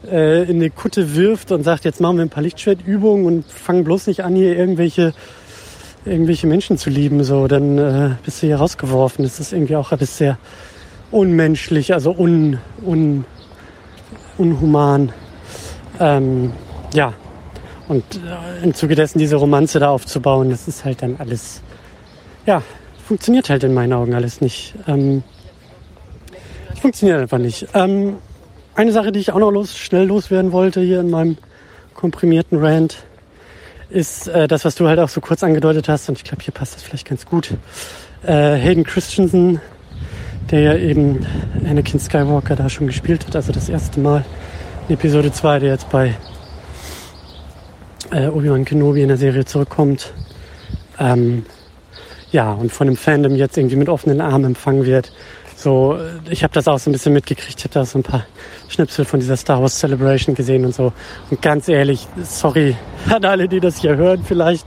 äh, 0.09 0.43
in 0.43 0.57
eine 0.57 0.69
Kutte 0.69 1.15
wirft 1.15 1.51
und 1.51 1.63
sagt, 1.63 1.85
jetzt 1.85 2.01
machen 2.01 2.17
wir 2.17 2.23
ein 2.23 2.29
paar 2.29 2.43
Lichtschwertübungen 2.43 3.25
und 3.25 3.45
fangen 3.51 3.83
bloß 3.83 4.07
nicht 4.07 4.23
an, 4.23 4.35
hier 4.35 4.55
irgendwelche, 4.55 5.13
irgendwelche 6.05 6.45
Menschen 6.47 6.77
zu 6.77 6.89
lieben, 6.89 7.23
so, 7.23 7.47
dann 7.47 7.77
äh, 7.77 8.09
bist 8.23 8.43
du 8.43 8.47
hier 8.47 8.57
rausgeworfen. 8.57 9.23
Das 9.23 9.39
ist 9.39 9.53
irgendwie 9.53 9.75
auch 9.75 9.91
alles 9.91 10.17
sehr 10.17 10.37
unmenschlich, 11.13 11.93
also 11.93 12.11
un, 12.11 12.57
un, 12.85 13.25
unhuman. 14.37 15.11
Ähm, 15.99 16.51
ja, 16.93 17.13
und 17.87 18.03
äh, 18.15 18.63
im 18.63 18.73
Zuge 18.73 18.95
dessen 18.95 19.19
diese 19.19 19.35
Romanze 19.35 19.79
da 19.79 19.89
aufzubauen, 19.89 20.49
das 20.49 20.67
ist 20.67 20.83
halt 20.85 21.01
dann 21.01 21.15
alles, 21.19 21.61
ja, 22.45 22.61
funktioniert 23.05 23.49
halt 23.49 23.63
in 23.63 23.73
meinen 23.73 23.93
Augen 23.93 24.13
alles 24.13 24.41
nicht. 24.41 24.73
Ähm, 24.87 25.23
funktioniert 26.81 27.19
einfach 27.19 27.37
nicht. 27.37 27.67
Ähm, 27.73 28.17
eine 28.75 28.91
Sache, 28.91 29.11
die 29.11 29.19
ich 29.19 29.31
auch 29.31 29.39
noch 29.39 29.51
los, 29.51 29.77
schnell 29.77 30.07
loswerden 30.07 30.51
wollte 30.51 30.81
hier 30.81 31.01
in 31.01 31.09
meinem 31.09 31.37
komprimierten 31.93 32.57
Rant, 32.57 33.03
ist 33.89 34.27
äh, 34.27 34.47
das, 34.47 34.65
was 34.65 34.75
du 34.75 34.87
halt 34.87 34.99
auch 34.99 35.09
so 35.09 35.21
kurz 35.21 35.43
angedeutet 35.43 35.87
hast. 35.87 36.09
Und 36.09 36.17
ich 36.17 36.23
glaube, 36.23 36.43
hier 36.43 36.53
passt 36.53 36.75
das 36.75 36.81
vielleicht 36.81 37.07
ganz 37.07 37.25
gut. 37.25 37.51
Äh, 38.23 38.55
Hayden 38.55 38.83
Christensen, 38.83 39.61
der 40.51 40.59
ja 40.59 40.75
eben 40.75 41.25
Anakin 41.67 41.99
Skywalker 41.99 42.55
da 42.55 42.69
schon 42.69 42.87
gespielt 42.87 43.25
hat, 43.27 43.35
also 43.35 43.51
das 43.51 43.69
erste 43.69 43.99
Mal 43.99 44.25
in 44.87 44.95
Episode 44.95 45.31
2, 45.31 45.59
der 45.59 45.69
jetzt 45.69 45.89
bei 45.89 46.15
äh, 48.11 48.27
Obi-Wan 48.27 48.65
Kenobi 48.65 49.01
in 49.01 49.07
der 49.07 49.17
Serie 49.17 49.45
zurückkommt. 49.45 50.13
Ähm, 50.99 51.45
ja, 52.31 52.51
und 52.51 52.71
von 52.71 52.87
dem 52.87 52.97
Fandom 52.97 53.35
jetzt 53.35 53.57
irgendwie 53.57 53.75
mit 53.75 53.89
offenen 53.89 54.21
Armen 54.21 54.45
empfangen 54.45 54.85
wird. 54.85 55.11
So, 55.55 55.97
ich 56.29 56.43
habe 56.43 56.53
das 56.53 56.67
auch 56.67 56.79
so 56.79 56.89
ein 56.89 56.93
bisschen 56.93 57.13
mitgekriegt. 57.13 57.57
Ich 57.59 57.63
habe 57.63 57.73
da 57.73 57.85
so 57.85 57.99
ein 57.99 58.03
paar 58.03 58.25
Schnipsel 58.67 59.05
von 59.05 59.19
dieser 59.19 59.37
Star 59.37 59.61
Wars 59.61 59.79
Celebration 59.79 60.35
gesehen 60.35 60.65
und 60.65 60.75
so. 60.75 60.91
Und 61.29 61.41
ganz 61.41 61.69
ehrlich, 61.69 62.07
sorry 62.23 62.75
an 63.09 63.23
alle, 63.23 63.47
die 63.47 63.59
das 63.59 63.77
hier 63.77 63.95
hören, 63.95 64.23
vielleicht. 64.25 64.65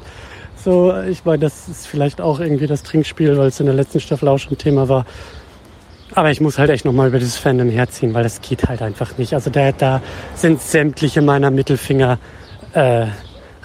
So, 0.65 0.97
ich 1.03 1.25
meine, 1.25 1.41
das 1.41 1.69
ist 1.69 1.87
vielleicht 1.87 2.21
auch 2.21 2.41
irgendwie 2.41 2.67
das 2.67 2.83
Trinkspiel, 2.83 3.37
weil 3.37 3.49
es 3.49 3.61
in 3.61 3.67
der 3.67 3.75
letzten 3.75 4.01
Staffel 4.01 4.29
auch 4.29 4.39
schon 4.39 4.57
Thema 4.57 4.89
war. 4.89 5.05
Aber 6.15 6.31
ich 6.31 6.41
muss 6.41 6.59
halt 6.59 6.71
echt 6.71 6.85
nochmal 6.85 7.09
über 7.09 7.19
dieses 7.19 7.37
Fandom 7.37 7.69
herziehen, 7.69 8.15
weil 8.15 8.23
das 8.23 8.41
geht 8.41 8.69
halt 8.69 8.81
einfach 8.81 9.19
nicht. 9.19 9.35
Also 9.35 9.51
da, 9.51 9.73
da 9.73 10.01
sind 10.35 10.63
sämtliche 10.63 11.21
meiner 11.21 11.51
Mittelfinger 11.51 12.19
äh, 12.73 13.07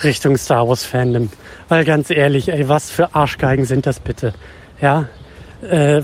Richtung 0.04 0.38
Star 0.38 0.68
Wars 0.68 0.84
Fandom. 0.84 1.30
Weil 1.70 1.86
ganz 1.86 2.10
ehrlich, 2.10 2.50
ey, 2.50 2.68
was 2.68 2.90
für 2.90 3.16
Arschgeigen 3.16 3.66
sind 3.66 3.86
das 3.86 4.00
bitte? 4.00 4.34
Ja, 4.82 5.08
äh, 5.62 6.02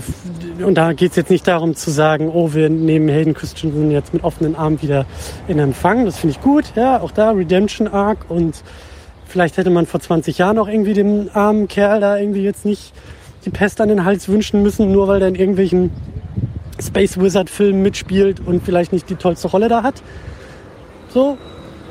und 0.64 0.76
da 0.76 0.92
geht 0.92 1.10
es 1.10 1.16
jetzt 1.16 1.30
nicht 1.30 1.46
darum 1.46 1.74
zu 1.74 1.90
sagen, 1.90 2.30
oh, 2.32 2.54
wir 2.54 2.70
nehmen 2.70 3.08
Hayden 3.08 3.34
Christensen 3.34 3.90
jetzt 3.90 4.14
mit 4.14 4.22
offenen 4.22 4.54
Armen 4.54 4.80
wieder 4.82 5.06
in 5.48 5.58
Empfang. 5.58 6.04
Das 6.04 6.18
finde 6.18 6.36
ich 6.36 6.42
gut. 6.42 6.64
Ja, 6.76 7.00
auch 7.00 7.10
da 7.10 7.30
Redemption 7.30 7.88
Arc 7.88 8.30
und 8.30 8.62
vielleicht 9.26 9.56
hätte 9.56 9.70
man 9.70 9.86
vor 9.86 10.00
20 10.00 10.38
Jahren 10.38 10.58
auch 10.58 10.68
irgendwie 10.68 10.94
dem 10.94 11.28
armen 11.34 11.68
Kerl 11.68 12.00
da 12.00 12.16
irgendwie 12.16 12.42
jetzt 12.42 12.64
nicht 12.64 12.92
die 13.44 13.50
Pest 13.50 13.80
an 13.80 13.88
den 13.88 14.04
Hals 14.04 14.28
wünschen 14.28 14.62
müssen, 14.62 14.92
nur 14.92 15.08
weil 15.08 15.22
er 15.22 15.28
in 15.28 15.34
irgendwelchen 15.34 15.90
Space 16.80 17.18
Wizard 17.18 17.50
Filmen 17.50 17.82
mitspielt 17.82 18.40
und 18.40 18.62
vielleicht 18.62 18.92
nicht 18.92 19.08
die 19.10 19.16
tollste 19.16 19.48
Rolle 19.48 19.68
da 19.68 19.82
hat. 19.82 20.02
So, 21.08 21.38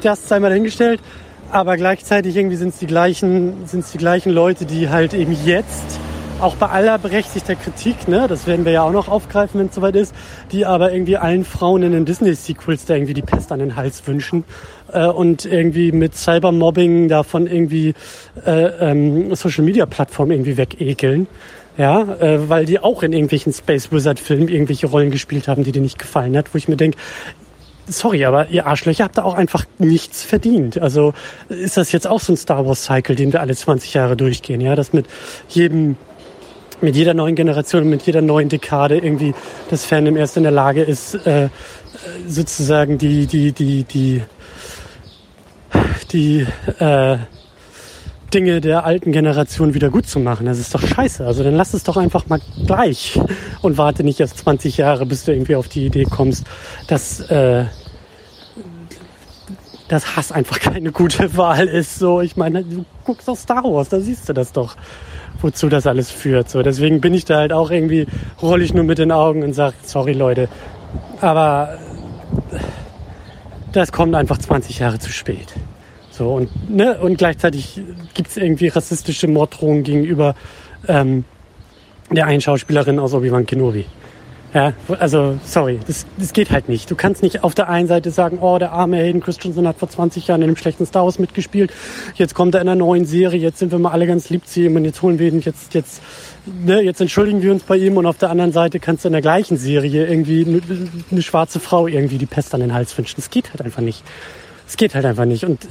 das 0.01 0.27
sei 0.27 0.39
mal 0.39 0.49
dahingestellt. 0.49 1.01
Aber 1.49 1.77
gleichzeitig 1.77 2.35
irgendwie 2.35 2.57
sind 2.57 2.69
es 2.69 2.79
die 2.79 2.87
gleichen, 2.87 3.65
sind 3.67 3.81
es 3.81 3.91
die 3.91 3.97
gleichen 3.97 4.31
Leute, 4.31 4.65
die 4.65 4.89
halt 4.89 5.13
eben 5.13 5.35
jetzt 5.45 5.99
auch 6.39 6.55
bei 6.55 6.67
aller 6.67 6.99
berechtigter 6.99 7.55
Kritik, 7.55 8.07
ne, 8.07 8.27
das 8.27 8.45
werden 8.45 8.63
wir 8.63 8.71
ja 8.71 8.83
auch 8.83 8.91
noch 8.91 9.07
aufgreifen, 9.07 9.59
wenn 9.59 9.67
es 9.67 9.75
soweit 9.75 9.95
ist, 9.95 10.13
die 10.51 10.67
aber 10.67 10.91
irgendwie 10.91 11.17
allen 11.17 11.45
Frauen 11.45 11.81
in 11.81 11.93
den 11.93 12.05
Disney-Sequels 12.05 12.85
da 12.85 12.93
irgendwie 12.93 13.15
die 13.15 13.23
Pest 13.23 13.51
an 13.51 13.59
den 13.59 13.75
Hals 13.75 14.05
wünschen 14.05 14.43
äh, 14.91 15.05
und 15.05 15.45
irgendwie 15.45 15.91
mit 15.91 16.15
Cybermobbing 16.15 17.07
davon 17.07 17.47
irgendwie 17.47 17.93
äh, 18.45 18.91
ähm, 18.91 19.33
Social-Media-Plattformen 19.35 20.31
irgendwie 20.31 20.57
wegekeln. 20.57 21.27
Ja, 21.77 22.01
äh, 22.19 22.49
weil 22.49 22.65
die 22.65 22.79
auch 22.79 23.03
in 23.03 23.13
irgendwelchen 23.13 23.53
Space 23.53 23.91
Wizard-Filmen 23.91 24.47
irgendwelche 24.47 24.87
Rollen 24.87 25.11
gespielt 25.11 25.47
haben, 25.47 25.63
die 25.63 25.71
dir 25.71 25.81
nicht 25.81 25.99
gefallen 25.99 26.35
hat, 26.35 26.53
wo 26.53 26.57
ich 26.57 26.67
mir 26.67 26.75
denke, 26.75 26.97
sorry, 27.87 28.25
aber 28.25 28.49
ihr 28.49 28.65
Arschlöcher 28.65 29.03
habt 29.03 29.17
da 29.17 29.23
auch 29.23 29.35
einfach 29.35 29.65
nichts 29.77 30.23
verdient. 30.23 30.79
Also 30.79 31.13
ist 31.49 31.77
das 31.77 31.91
jetzt 31.91 32.07
auch 32.07 32.19
so 32.19 32.33
ein 32.33 32.37
Star 32.37 32.65
Wars 32.65 32.85
Cycle, 32.85 33.15
den 33.15 33.31
wir 33.31 33.41
alle 33.41 33.55
20 33.55 33.93
Jahre 33.93 34.17
durchgehen, 34.17 34.59
ja, 34.59 34.75
dass 34.75 34.93
mit 34.93 35.05
jedem 35.49 35.97
mit 36.79 36.95
jeder 36.95 37.15
neuen 37.15 37.35
Generation, 37.35 37.89
mit 37.89 38.03
jeder 38.03 38.21
neuen 38.21 38.49
Dekade 38.49 38.97
irgendwie 38.97 39.33
das 39.71 39.83
Fandom 39.83 40.15
erst 40.15 40.37
in 40.37 40.43
der 40.43 40.51
Lage 40.51 40.83
ist, 40.83 41.15
äh, 41.25 41.49
sozusagen 42.27 42.99
die, 42.99 43.25
die, 43.25 43.51
die, 43.51 43.83
die, 43.83 44.21
die 46.11 46.45
äh, 46.79 47.17
Dinge 48.33 48.59
der 48.59 48.85
alten 48.85 49.11
Generation 49.11 49.73
wieder 49.73 49.89
gut 49.89 50.07
zu 50.07 50.19
machen. 50.19 50.45
Das 50.45 50.59
ist 50.59 50.73
doch 50.75 50.85
scheiße. 50.85 51.25
Also 51.25 51.43
dann 51.43 51.55
lass 51.55 51.73
es 51.73 51.83
doch 51.83 51.97
einfach 51.97 52.27
mal 52.27 52.41
gleich 52.65 53.19
und 53.61 53.77
warte 53.77 54.03
nicht 54.03 54.19
erst 54.19 54.39
20 54.39 54.77
Jahre, 54.77 55.05
bis 55.05 55.25
du 55.25 55.31
irgendwie 55.31 55.55
auf 55.55 55.67
die 55.67 55.85
Idee 55.85 56.03
kommst, 56.03 56.45
dass 56.87 57.21
äh, 57.29 57.65
dass 59.87 60.17
Hass 60.17 60.31
einfach 60.31 60.59
keine 60.59 60.91
gute 60.91 61.37
Wahl 61.37 61.67
ist. 61.67 61.99
So, 61.99 62.21
ich 62.21 62.35
meine, 62.35 62.63
du 62.63 62.85
guckst 63.05 63.29
auf 63.29 63.39
Star 63.39 63.63
Wars, 63.63 63.89
da 63.89 63.99
siehst 63.99 64.27
du 64.27 64.33
das 64.33 64.51
doch, 64.51 64.75
wozu 65.41 65.69
das 65.69 65.87
alles 65.87 66.11
führt. 66.11 66.49
So, 66.49 66.61
deswegen 66.61 67.01
bin 67.01 67.13
ich 67.13 67.25
da 67.25 67.37
halt 67.37 67.53
auch 67.53 67.71
irgendwie, 67.71 68.05
rolle 68.41 68.63
ich 68.63 68.73
nur 68.73 68.83
mit 68.83 68.97
den 68.97 69.11
Augen 69.11 69.43
und 69.43 69.53
sage, 69.53 69.75
sorry 69.83 70.13
Leute, 70.13 70.49
aber 71.21 71.77
das 73.71 73.91
kommt 73.91 74.15
einfach 74.15 74.37
20 74.37 74.79
Jahre 74.79 74.99
zu 74.99 75.11
spät. 75.11 75.53
So, 76.17 76.33
und, 76.33 76.75
ne, 76.75 76.97
und 76.99 77.17
gleichzeitig 77.17 77.79
gibt 78.15 78.29
es 78.29 78.37
irgendwie 78.37 78.69
rassistische 78.69 79.27
Morddrohungen 79.27 79.83
gegenüber 79.83 80.33
ähm, 80.87 81.25
der 82.09 82.25
einen 82.25 82.41
Schauspielerin 82.41 82.97
aus 82.97 83.13
Obi-Wan 83.13 83.45
Kenobi. 83.45 83.85
Ja, 84.53 84.73
also 84.99 85.37
sorry, 85.43 85.77
das, 85.85 86.07
das 86.17 86.33
geht 86.33 86.49
halt 86.49 86.69
nicht. 86.69 86.89
Du 86.89 86.95
kannst 86.95 87.21
nicht 87.21 87.43
auf 87.43 87.53
der 87.53 87.69
einen 87.69 87.87
Seite 87.87 88.09
sagen, 88.09 88.39
oh, 88.41 88.57
der 88.57 88.71
arme 88.71 88.97
Hayden 88.97 89.21
Christensen 89.21 89.67
hat 89.67 89.77
vor 89.77 89.89
20 89.89 90.25
Jahren 90.25 90.41
in 90.41 90.47
einem 90.47 90.55
schlechten 90.55 90.85
Star 90.85 91.03
Wars 91.03 91.19
mitgespielt. 91.19 91.71
Jetzt 92.15 92.33
kommt 92.33 92.55
er 92.55 92.61
in 92.61 92.69
einer 92.69 92.77
neuen 92.77 93.05
Serie, 93.05 93.39
jetzt 93.39 93.59
sind 93.59 93.71
wir 93.71 93.77
mal 93.77 93.91
alle 93.91 94.07
ganz 94.07 94.29
lieb 94.29 94.47
zu 94.47 94.61
ihm 94.61 94.75
und 94.77 94.85
jetzt 94.85 95.01
holen 95.03 95.19
wir 95.19 95.27
ihn, 95.27 95.41
jetzt, 95.41 95.75
jetzt, 95.75 96.01
ne, 96.45 96.81
jetzt 96.81 97.01
entschuldigen 97.01 97.43
wir 97.43 97.51
uns 97.51 97.63
bei 97.63 97.75
ihm 97.75 97.97
und 97.97 98.07
auf 98.07 98.17
der 98.17 98.31
anderen 98.31 98.53
Seite 98.53 98.79
kannst 98.79 99.03
du 99.03 99.09
in 99.09 99.11
der 99.13 99.21
gleichen 99.21 99.57
Serie 99.57 100.07
irgendwie 100.07 100.45
eine, 100.45 100.61
eine 101.11 101.21
schwarze 101.21 101.59
Frau 101.59 101.85
irgendwie 101.85 102.17
die 102.17 102.25
Pest 102.25 102.55
an 102.55 102.61
den 102.61 102.73
Hals 102.73 102.97
wünschen. 102.97 103.17
Das 103.17 103.29
geht 103.29 103.51
halt 103.51 103.61
einfach 103.61 103.81
nicht. 103.81 104.01
Es 104.67 104.77
geht 104.77 104.95
halt 104.95 105.05
einfach 105.05 105.25
nicht. 105.25 105.45
Und 105.45 105.63
äh, 105.65 105.67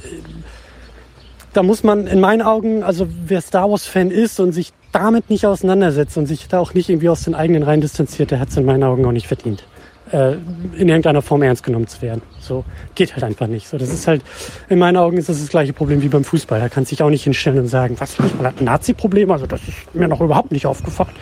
da 1.53 1.63
muss 1.63 1.83
man 1.83 2.07
in 2.07 2.19
meinen 2.19 2.41
Augen, 2.41 2.83
also 2.83 3.07
wer 3.25 3.41
Star 3.41 3.69
Wars 3.69 3.85
Fan 3.85 4.11
ist 4.11 4.39
und 4.39 4.51
sich 4.51 4.73
damit 4.91 5.29
nicht 5.29 5.45
auseinandersetzt 5.45 6.17
und 6.17 6.25
sich 6.25 6.47
da 6.47 6.59
auch 6.59 6.73
nicht 6.73 6.89
irgendwie 6.89 7.09
aus 7.09 7.23
den 7.23 7.35
eigenen 7.35 7.63
Reihen 7.63 7.81
distanziert, 7.81 8.31
der 8.31 8.39
hat 8.39 8.49
es 8.49 8.57
in 8.57 8.65
meinen 8.65 8.83
Augen 8.83 9.05
auch 9.05 9.11
nicht 9.11 9.27
verdient, 9.27 9.63
äh, 10.11 10.33
in 10.77 10.89
irgendeiner 10.89 11.21
Form 11.21 11.43
ernst 11.43 11.63
genommen 11.63 11.87
zu 11.87 12.01
werden. 12.01 12.21
So 12.39 12.63
geht 12.95 13.13
halt 13.13 13.23
einfach 13.23 13.47
nicht. 13.47 13.67
So, 13.67 13.77
das 13.77 13.89
ist 13.89 14.07
halt 14.07 14.21
in 14.69 14.79
meinen 14.79 14.97
Augen 14.97 15.17
ist 15.17 15.29
das 15.29 15.39
das 15.39 15.49
gleiche 15.49 15.73
Problem 15.73 16.01
wie 16.01 16.09
beim 16.09 16.23
Fußball. 16.23 16.59
Da 16.59 16.69
kannst 16.69 16.91
du 16.91 16.95
dich 16.95 17.03
auch 17.03 17.09
nicht 17.09 17.23
hinstellen 17.23 17.59
und 17.59 17.67
sagen, 17.67 17.95
was 17.99 18.15
Fußball 18.15 18.47
hat 18.47 18.59
ein 18.59 18.65
Nazi-Problem. 18.65 19.31
Also 19.31 19.45
das 19.45 19.61
ist 19.61 19.93
mir 19.93 20.07
noch 20.07 20.21
überhaupt 20.21 20.51
nicht 20.51 20.65
aufgefallen. 20.65 21.15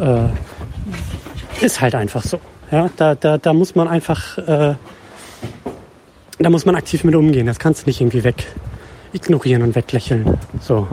Äh, 0.00 1.64
ist 1.64 1.80
halt 1.80 1.94
einfach 1.94 2.22
so. 2.22 2.40
Ja, 2.70 2.90
da, 2.96 3.14
da, 3.14 3.38
da 3.38 3.52
muss 3.52 3.74
man 3.74 3.86
einfach, 3.88 4.38
äh, 4.38 4.74
da 6.38 6.50
muss 6.50 6.66
man 6.66 6.74
aktiv 6.74 7.04
mit 7.04 7.14
umgehen. 7.14 7.46
Das 7.46 7.58
kannst 7.58 7.82
du 7.82 7.86
nicht 7.86 8.00
irgendwie 8.00 8.24
weg 8.24 8.46
ignorieren 9.12 9.62
und 9.62 9.74
weglächeln. 9.74 10.38
So. 10.60 10.88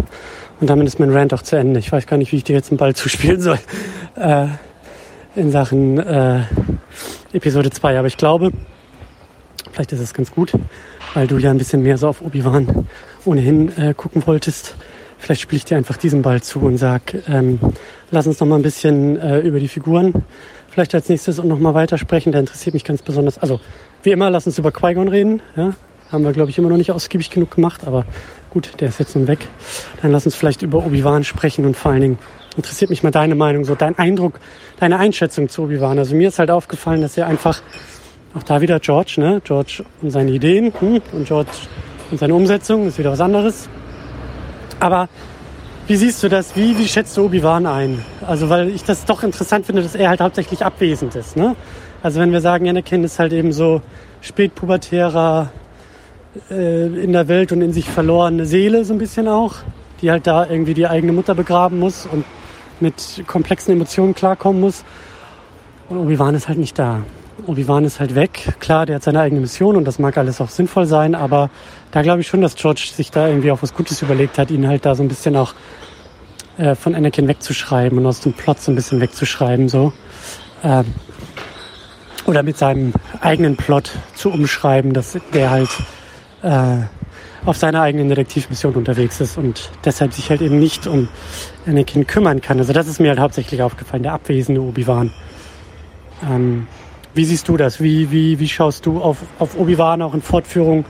Und 0.59 0.69
damit 0.69 0.87
ist 0.87 0.99
mein 0.99 1.11
Rant 1.11 1.33
auch 1.33 1.41
zu 1.41 1.55
Ende. 1.55 1.79
Ich 1.79 1.91
weiß 1.91 2.05
gar 2.05 2.17
nicht, 2.17 2.31
wie 2.31 2.37
ich 2.37 2.43
dir 2.43 2.53
jetzt 2.53 2.69
einen 2.69 2.77
Ball 2.77 2.95
zuspielen 2.95 3.41
soll. 3.41 3.59
Äh, 4.13 4.47
in 5.37 5.51
Sachen 5.51 5.97
äh, 5.97 6.41
Episode 7.31 7.69
2. 7.69 7.97
Aber 7.97 8.09
ich 8.09 8.17
glaube, 8.17 8.51
vielleicht 9.71 9.93
ist 9.93 10.01
es 10.01 10.13
ganz 10.13 10.31
gut, 10.31 10.51
weil 11.13 11.27
du 11.27 11.37
ja 11.37 11.49
ein 11.49 11.57
bisschen 11.57 11.81
mehr 11.81 11.97
so 11.97 12.09
auf 12.09 12.21
Obi-Wan 12.21 12.89
ohnehin 13.23 13.75
äh, 13.77 13.93
gucken 13.95 14.21
wolltest. 14.27 14.75
Vielleicht 15.17 15.41
spiele 15.41 15.57
ich 15.57 15.65
dir 15.65 15.77
einfach 15.77 15.95
diesen 15.95 16.23
Ball 16.23 16.41
zu 16.41 16.59
und 16.59 16.77
sag, 16.77 17.15
ähm, 17.29 17.59
lass 18.11 18.27
uns 18.27 18.41
noch 18.41 18.47
mal 18.47 18.57
ein 18.57 18.63
bisschen 18.63 19.17
äh, 19.17 19.39
über 19.39 19.61
die 19.61 19.69
Figuren 19.69 20.25
vielleicht 20.71 20.95
als 20.95 21.09
nächstes 21.09 21.37
und 21.37 21.47
noch 21.47 21.59
mal 21.59 21.73
weitersprechen. 21.73 22.31
Der 22.31 22.41
interessiert 22.41 22.73
mich 22.73 22.83
ganz 22.83 23.01
besonders. 23.01 23.37
Also 23.37 23.59
wie 24.03 24.11
immer, 24.11 24.29
lass 24.29 24.47
uns 24.47 24.57
über 24.57 24.71
Qui-Gon 24.71 25.09
reden. 25.09 25.41
Ja? 25.55 25.73
Haben 26.11 26.23
wir, 26.23 26.31
glaube 26.31 26.49
ich, 26.49 26.57
immer 26.57 26.69
noch 26.69 26.77
nicht 26.77 26.91
ausgiebig 26.91 27.29
genug 27.29 27.51
gemacht, 27.51 27.81
aber 27.85 28.05
gut, 28.49 28.71
der 28.79 28.89
ist 28.89 28.99
jetzt 28.99 29.15
nun 29.15 29.27
weg. 29.27 29.47
Dann 30.01 30.11
lass 30.11 30.25
uns 30.25 30.35
vielleicht 30.35 30.61
über 30.61 30.85
Obi-Wan 30.85 31.23
sprechen 31.23 31.65
und 31.65 31.77
vor 31.77 31.91
allen 31.91 32.01
Dingen 32.01 32.19
interessiert 32.57 32.89
mich 32.89 33.03
mal 33.03 33.11
deine 33.11 33.35
Meinung, 33.35 33.63
so 33.63 33.75
dein 33.75 33.97
Eindruck, 33.97 34.39
deine 34.79 34.97
Einschätzung 34.97 35.49
zu 35.49 35.63
Obi-Wan. 35.63 35.99
Also 35.99 36.15
mir 36.15 36.29
ist 36.29 36.39
halt 36.39 36.51
aufgefallen, 36.51 37.01
dass 37.01 37.17
er 37.17 37.27
einfach, 37.27 37.61
auch 38.33 38.43
da 38.43 38.61
wieder 38.61 38.79
George, 38.79 39.15
ne? 39.17 39.41
George 39.43 39.83
und 40.01 40.11
seine 40.11 40.31
Ideen 40.31 40.73
hm? 40.79 41.01
und 41.11 41.27
George 41.27 41.51
und 42.11 42.19
seine 42.19 42.33
Umsetzung 42.33 42.87
ist 42.87 42.97
wieder 42.97 43.11
was 43.11 43.21
anderes. 43.21 43.69
Aber 44.79 45.09
wie 45.91 45.97
siehst 45.97 46.23
du 46.23 46.29
das? 46.29 46.55
Wie, 46.55 46.77
wie 46.77 46.87
schätzt 46.87 47.17
du 47.17 47.25
Obi-Wan 47.25 47.65
ein? 47.65 48.05
Also, 48.25 48.47
weil 48.47 48.69
ich 48.69 48.85
das 48.85 49.03
doch 49.03 49.23
interessant 49.23 49.65
finde, 49.65 49.81
dass 49.81 49.93
er 49.93 50.07
halt 50.07 50.21
hauptsächlich 50.21 50.63
abwesend 50.63 51.15
ist, 51.15 51.35
ne? 51.35 51.57
Also, 52.01 52.21
wenn 52.21 52.31
wir 52.31 52.39
sagen, 52.39 52.69
Anakin 52.69 53.03
ist 53.03 53.19
halt 53.19 53.33
eben 53.33 53.51
so 53.51 53.81
spätpubertärer, 54.21 55.51
äh, 56.49 56.85
in 56.85 57.11
der 57.11 57.27
Welt 57.27 57.51
und 57.51 57.61
in 57.61 57.73
sich 57.73 57.89
verlorene 57.89 58.45
Seele 58.45 58.85
so 58.85 58.93
ein 58.93 58.99
bisschen 58.99 59.27
auch, 59.27 59.55
die 60.01 60.09
halt 60.09 60.27
da 60.27 60.47
irgendwie 60.47 60.73
die 60.73 60.87
eigene 60.87 61.11
Mutter 61.11 61.35
begraben 61.35 61.77
muss 61.77 62.05
und 62.05 62.23
mit 62.79 63.25
komplexen 63.27 63.73
Emotionen 63.73 64.15
klarkommen 64.15 64.61
muss. 64.61 64.85
Und 65.89 65.97
Obi-Wan 65.97 66.35
ist 66.35 66.47
halt 66.47 66.57
nicht 66.57 66.79
da. 66.79 67.01
Obi-Wan 67.47 67.85
ist 67.85 67.99
halt 67.99 68.15
weg. 68.15 68.55
Klar, 68.59 68.85
der 68.85 68.97
hat 68.97 69.03
seine 69.03 69.21
eigene 69.21 69.41
Mission 69.41 69.75
und 69.75 69.85
das 69.85 69.99
mag 69.99 70.17
alles 70.17 70.41
auch 70.41 70.49
sinnvoll 70.49 70.85
sein, 70.85 71.15
aber 71.15 71.49
da 71.91 72.01
glaube 72.01 72.21
ich 72.21 72.27
schon, 72.27 72.41
dass 72.41 72.55
George 72.55 72.89
sich 72.95 73.11
da 73.11 73.27
irgendwie 73.27 73.51
auch 73.51 73.61
was 73.61 73.73
Gutes 73.73 74.01
überlegt 74.01 74.37
hat, 74.37 74.51
ihn 74.51 74.67
halt 74.67 74.85
da 74.85 74.95
so 74.95 75.03
ein 75.03 75.07
bisschen 75.07 75.35
auch 75.35 75.53
äh, 76.57 76.75
von 76.75 76.95
Anakin 76.95 77.27
wegzuschreiben 77.27 77.97
und 77.97 78.05
aus 78.05 78.19
dem 78.21 78.33
Plot 78.33 78.59
so 78.59 78.71
ein 78.71 78.75
bisschen 78.75 79.01
wegzuschreiben, 79.01 79.69
so. 79.69 79.93
Ähm, 80.63 80.85
oder 82.25 82.43
mit 82.43 82.57
seinem 82.57 82.93
eigenen 83.19 83.57
Plot 83.57 83.91
zu 84.15 84.29
umschreiben, 84.29 84.93
dass 84.93 85.17
der 85.33 85.49
halt 85.49 85.69
äh, 86.43 86.83
auf 87.45 87.57
seiner 87.57 87.81
eigenen 87.81 88.09
Detektivmission 88.09 88.75
unterwegs 88.75 89.19
ist 89.19 89.37
und 89.37 89.71
deshalb 89.83 90.13
sich 90.13 90.29
halt 90.29 90.41
eben 90.41 90.59
nicht 90.59 90.85
um 90.85 91.09
Anakin 91.65 92.05
kümmern 92.05 92.41
kann. 92.41 92.59
Also 92.59 92.73
das 92.73 92.87
ist 92.87 92.99
mir 92.99 93.09
halt 93.09 93.19
hauptsächlich 93.19 93.61
aufgefallen, 93.63 94.03
der 94.03 94.13
abwesende 94.13 94.61
Obi-Wan. 94.61 95.11
Ähm, 96.23 96.67
wie 97.13 97.25
siehst 97.25 97.47
du 97.47 97.57
das? 97.57 97.81
Wie, 97.81 98.11
wie, 98.11 98.39
wie 98.39 98.47
schaust 98.47 98.85
du 98.85 99.01
auf, 99.01 99.17
auf 99.39 99.57
Obi-Wan 99.57 100.01
auch 100.01 100.13
in 100.13 100.21
Fortführung 100.21 100.85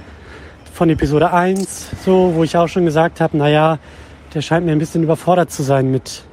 von 0.74 0.90
Episode 0.90 1.34
1, 1.34 1.92
so, 2.06 2.34
wo 2.36 2.44
ich 2.44 2.56
auch 2.58 2.68
schon 2.68 2.86
gesagt 2.86 3.22
habe, 3.22 3.38
naja, 3.38 3.80
der 4.34 4.42
scheint 4.42 4.66
mir 4.66 4.72
ein 4.72 4.80
bisschen 4.80 5.04
überfordert 5.04 5.52
zu 5.52 5.64
sein 5.64 5.92
mit 5.92 6.24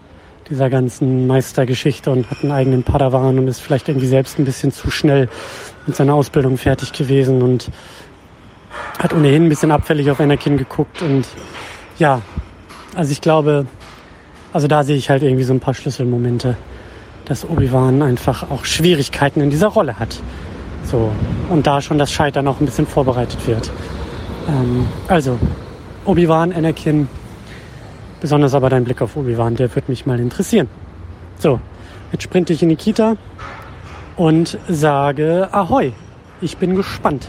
dieser 0.49 0.71
ganzen 0.71 1.27
Meistergeschichte 1.27 2.11
und 2.11 2.31
hat 2.31 2.43
einen 2.43 2.53
eigenen 2.53 2.83
Padawan 2.83 3.39
und 3.39 3.49
ist 3.49 3.61
vielleicht 3.61 3.89
irgendwie 3.89 4.07
selbst 4.07 4.39
ein 4.39 4.45
bisschen 4.45 4.73
zu 4.73 4.91
schnell 4.91 5.29
mit 5.87 5.97
seiner 5.97 6.15
Ausbildung 6.15 6.57
fertig 6.57 6.93
gewesen 6.93 7.43
und 7.43 7.71
hat 8.99 9.13
ohnehin 9.13 9.45
ein 9.45 9.49
bisschen 9.49 9.71
abfällig 9.71 10.11
auf 10.11 10.21
Anakin 10.21 10.57
geguckt 10.57 11.03
und 11.03 11.27
ja, 11.99 12.23
also 12.95 13.13
ich 13.13 13.21
glaube, 13.21 13.67
also 14.53 14.69
da 14.69 14.85
sehe 14.85 14.97
ich 14.97 15.11
halt 15.11 15.23
irgendwie 15.23 15.45
so 15.45 15.53
ein 15.53 15.61
paar 15.61 15.75
Schlüsselmomente, 15.75 16.57
dass 17.29 17.49
Obi-Wan 17.49 18.03
einfach 18.03 18.51
auch 18.51 18.65
Schwierigkeiten 18.65 19.41
in 19.41 19.51
dieser 19.51 19.69
Rolle 19.69 19.99
hat. 19.99 20.21
So, 20.85 21.13
und 21.51 21.67
da 21.67 21.83
schon 21.83 21.99
das 21.99 22.11
Scheitern 22.11 22.49
auch 22.49 22.61
ein 22.61 22.67
bisschen 22.67 22.87
vorbereitet 22.87 23.47
wird. 23.47 23.71
Ähm, 24.49 24.87
also, 25.07 25.39
Obi-Wan, 26.07 26.53
Anakin, 26.53 27.09
besonders 28.21 28.55
aber 28.55 28.71
dein 28.71 28.85
Blick 28.85 29.03
auf 29.03 29.17
Obi-Wan, 29.17 29.57
der 29.57 29.75
wird 29.75 29.89
mich 29.91 30.07
mal 30.07 30.19
interessieren. 30.19 30.69
So, 31.39 31.61
jetzt 32.13 32.23
sprinte 32.23 32.55
ich 32.55 32.63
in 32.63 32.71
die 32.71 32.77
Kita 32.77 33.17
und 34.17 34.59
sage 34.69 35.49
Ahoi. 35.53 35.93
Ich 36.41 36.57
bin 36.57 36.75
gespannt. 36.75 37.29